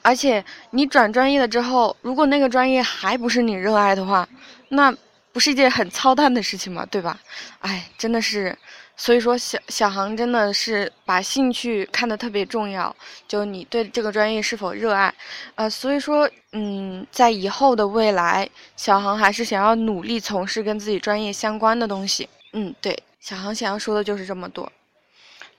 [0.00, 4.28] 而且你转专业了之后，如果那个专业还不是你热爱的话，
[4.68, 4.94] 那
[5.32, 6.86] 不是一件很操蛋的事情吗？
[6.88, 7.18] 对吧？
[7.58, 8.56] 哎，真的是。
[9.00, 12.94] 所以说，小小航真的是把兴趣看得特别重要，
[13.26, 15.12] 就你对这个专业是否热爱，
[15.54, 18.46] 呃，所以说，嗯，在以后的未来，
[18.76, 22.28] 小航还是想要努力从事跟自己专业相关的东西。
[22.52, 24.70] 嗯，对，小航想要说的就是这么多。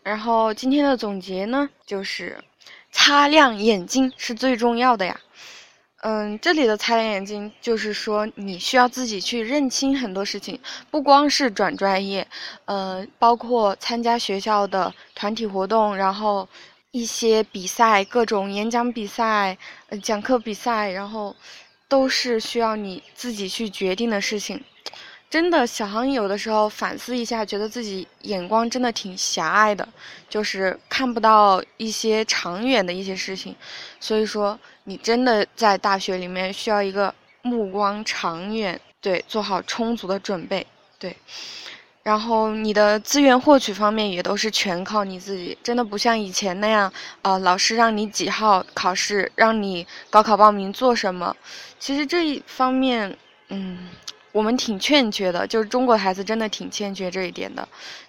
[0.03, 2.37] 然后今天的总结呢，就是
[2.91, 5.19] 擦亮眼睛是最重要的呀。
[6.03, 12.27] 嗯，这里的擦亮眼睛就是说，你需要自己去认清很多事情，不光是转专业，
[12.65, 16.49] 呃，包括参加学校的团体活动，然后
[16.89, 19.55] 一些比赛，各种演讲比赛、
[20.01, 21.35] 讲课比赛，然后
[21.87, 24.63] 都是需要你自己去决定的事情。
[25.29, 29.87] 真的，小航有的时候反思一下，觉得自己眼光真的挺狭隘的，
[30.27, 33.55] 就是看不到一些长远的一些事情。
[33.99, 34.59] 所以说，
[34.91, 40.67] 你真的在大学里面需要一个目光长远，对，做好充足的准备，
[40.99, 41.15] 对。
[42.03, 51.33] 然后你的资源获取方面也都是全靠你自己，真的不像以前那样，呃，老师让你几号考试，让你高考报名做什么。
[51.79, 53.17] 其实这一方面，
[53.47, 53.87] 嗯。
[54.33, 57.67] 我们挺欠缺的，就是中国孩子真的挺欠缺这一点的，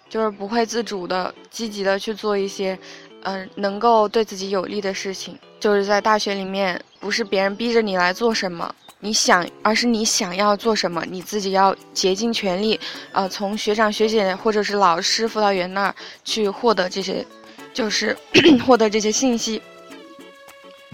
[0.08, 2.78] 就是不会自主的、积极的去做一些，
[3.24, 5.36] 嗯，能够对自己有利的事情。
[5.62, 12.80] 就是在大学里面，不是别人逼着你来做什么，你想，而是你想要做什么，你自己要竭尽全力，
[13.12, 15.94] 呃，从学长学姐或者是老师、辅导员那儿
[16.24, 17.24] 去获得这些，
[17.72, 18.18] 就是
[18.66, 19.62] 获得这些信息。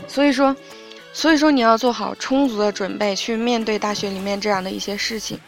[0.06, 0.54] 所以说。
[1.10, 5.40] 所以说，你要做好充足的准备去面对大学里面这样的一些事情，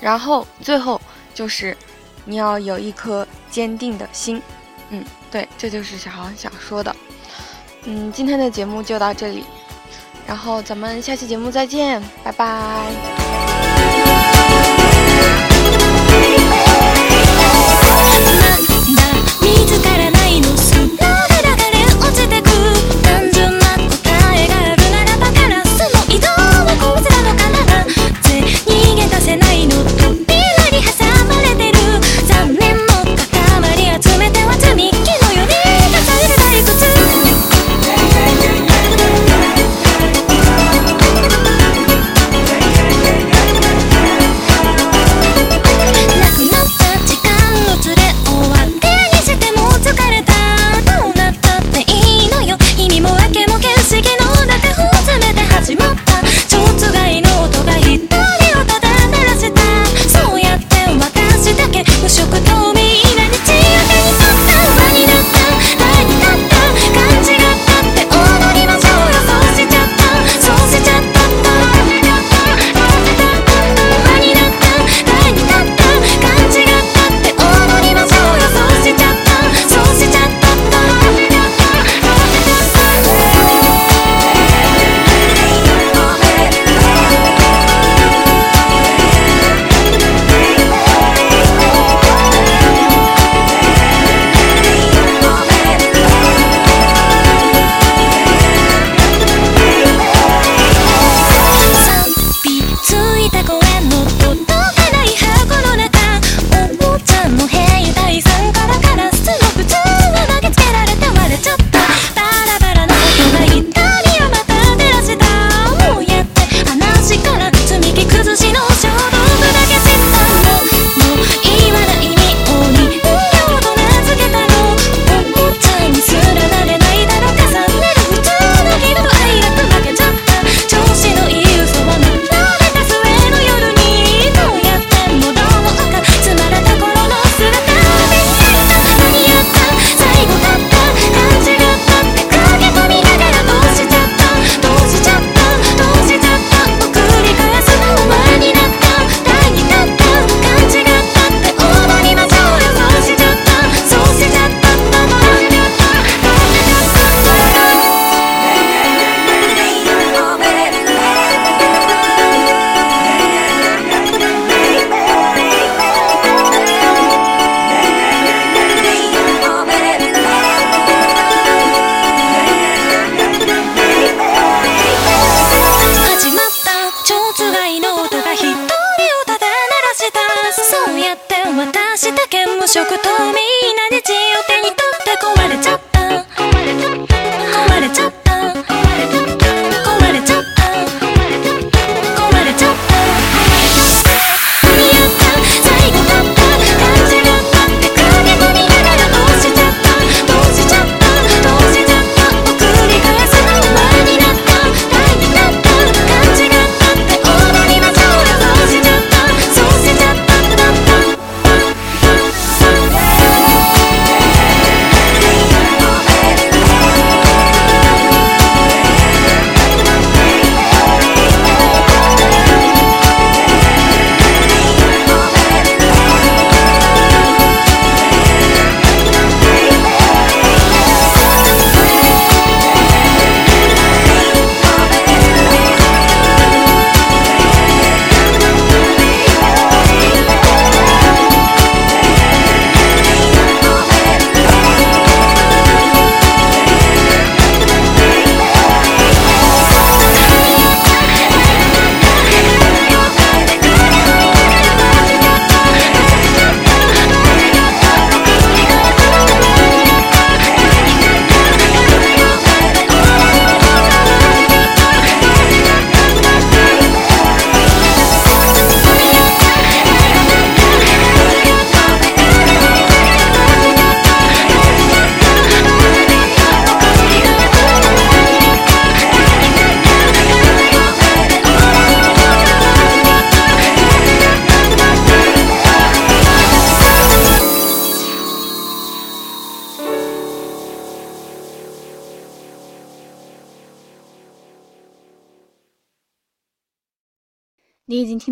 [0.00, 0.98] 然后最后
[1.34, 1.76] 就是
[2.24, 4.40] 你要有一颗坚定的心。
[4.90, 6.94] 嗯，对，这就是小航想说的。
[7.84, 9.44] 嗯，今天的节目就到这里，
[10.26, 12.92] 然后咱们下期节目再见，拜拜。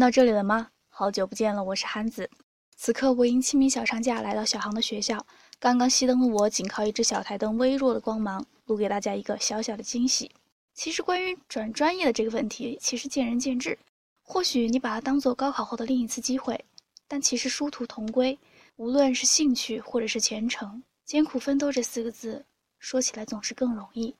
[0.00, 0.70] 到这里了吗？
[0.88, 2.30] 好久不见了，我是憨子。
[2.74, 5.26] 此刻我因清明小长假来到小航的学校，
[5.58, 10.30] 刚刚熄灯的我仅靠一只小台灯微弱的光芒，录给大家一个小小的惊喜。
[10.72, 13.78] 其实关于转专业的这个问题，其实见仁见智。
[14.22, 16.58] 或许你把它当做高考后的另一次机会，
[17.06, 18.38] 但其实殊途同归。
[18.76, 22.42] 无论是兴趣或者是前程，艰苦奋斗这四个字
[22.78, 24.14] 说起来总是更容易。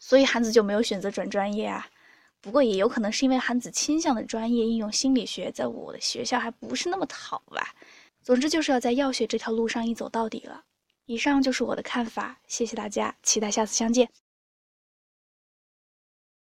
[0.00, 1.86] 所以韩子就没有选择转专业啊。
[2.44, 7.74] 不过也有可能是因为韩子倾向的专业应用心理学，在我的学校还不是那么好吧。
[8.20, 10.62] 总之就是要在药学这条路上一走到底了。
[11.06, 14.06] 以上就是我的看法，谢谢大家，期待下次相见。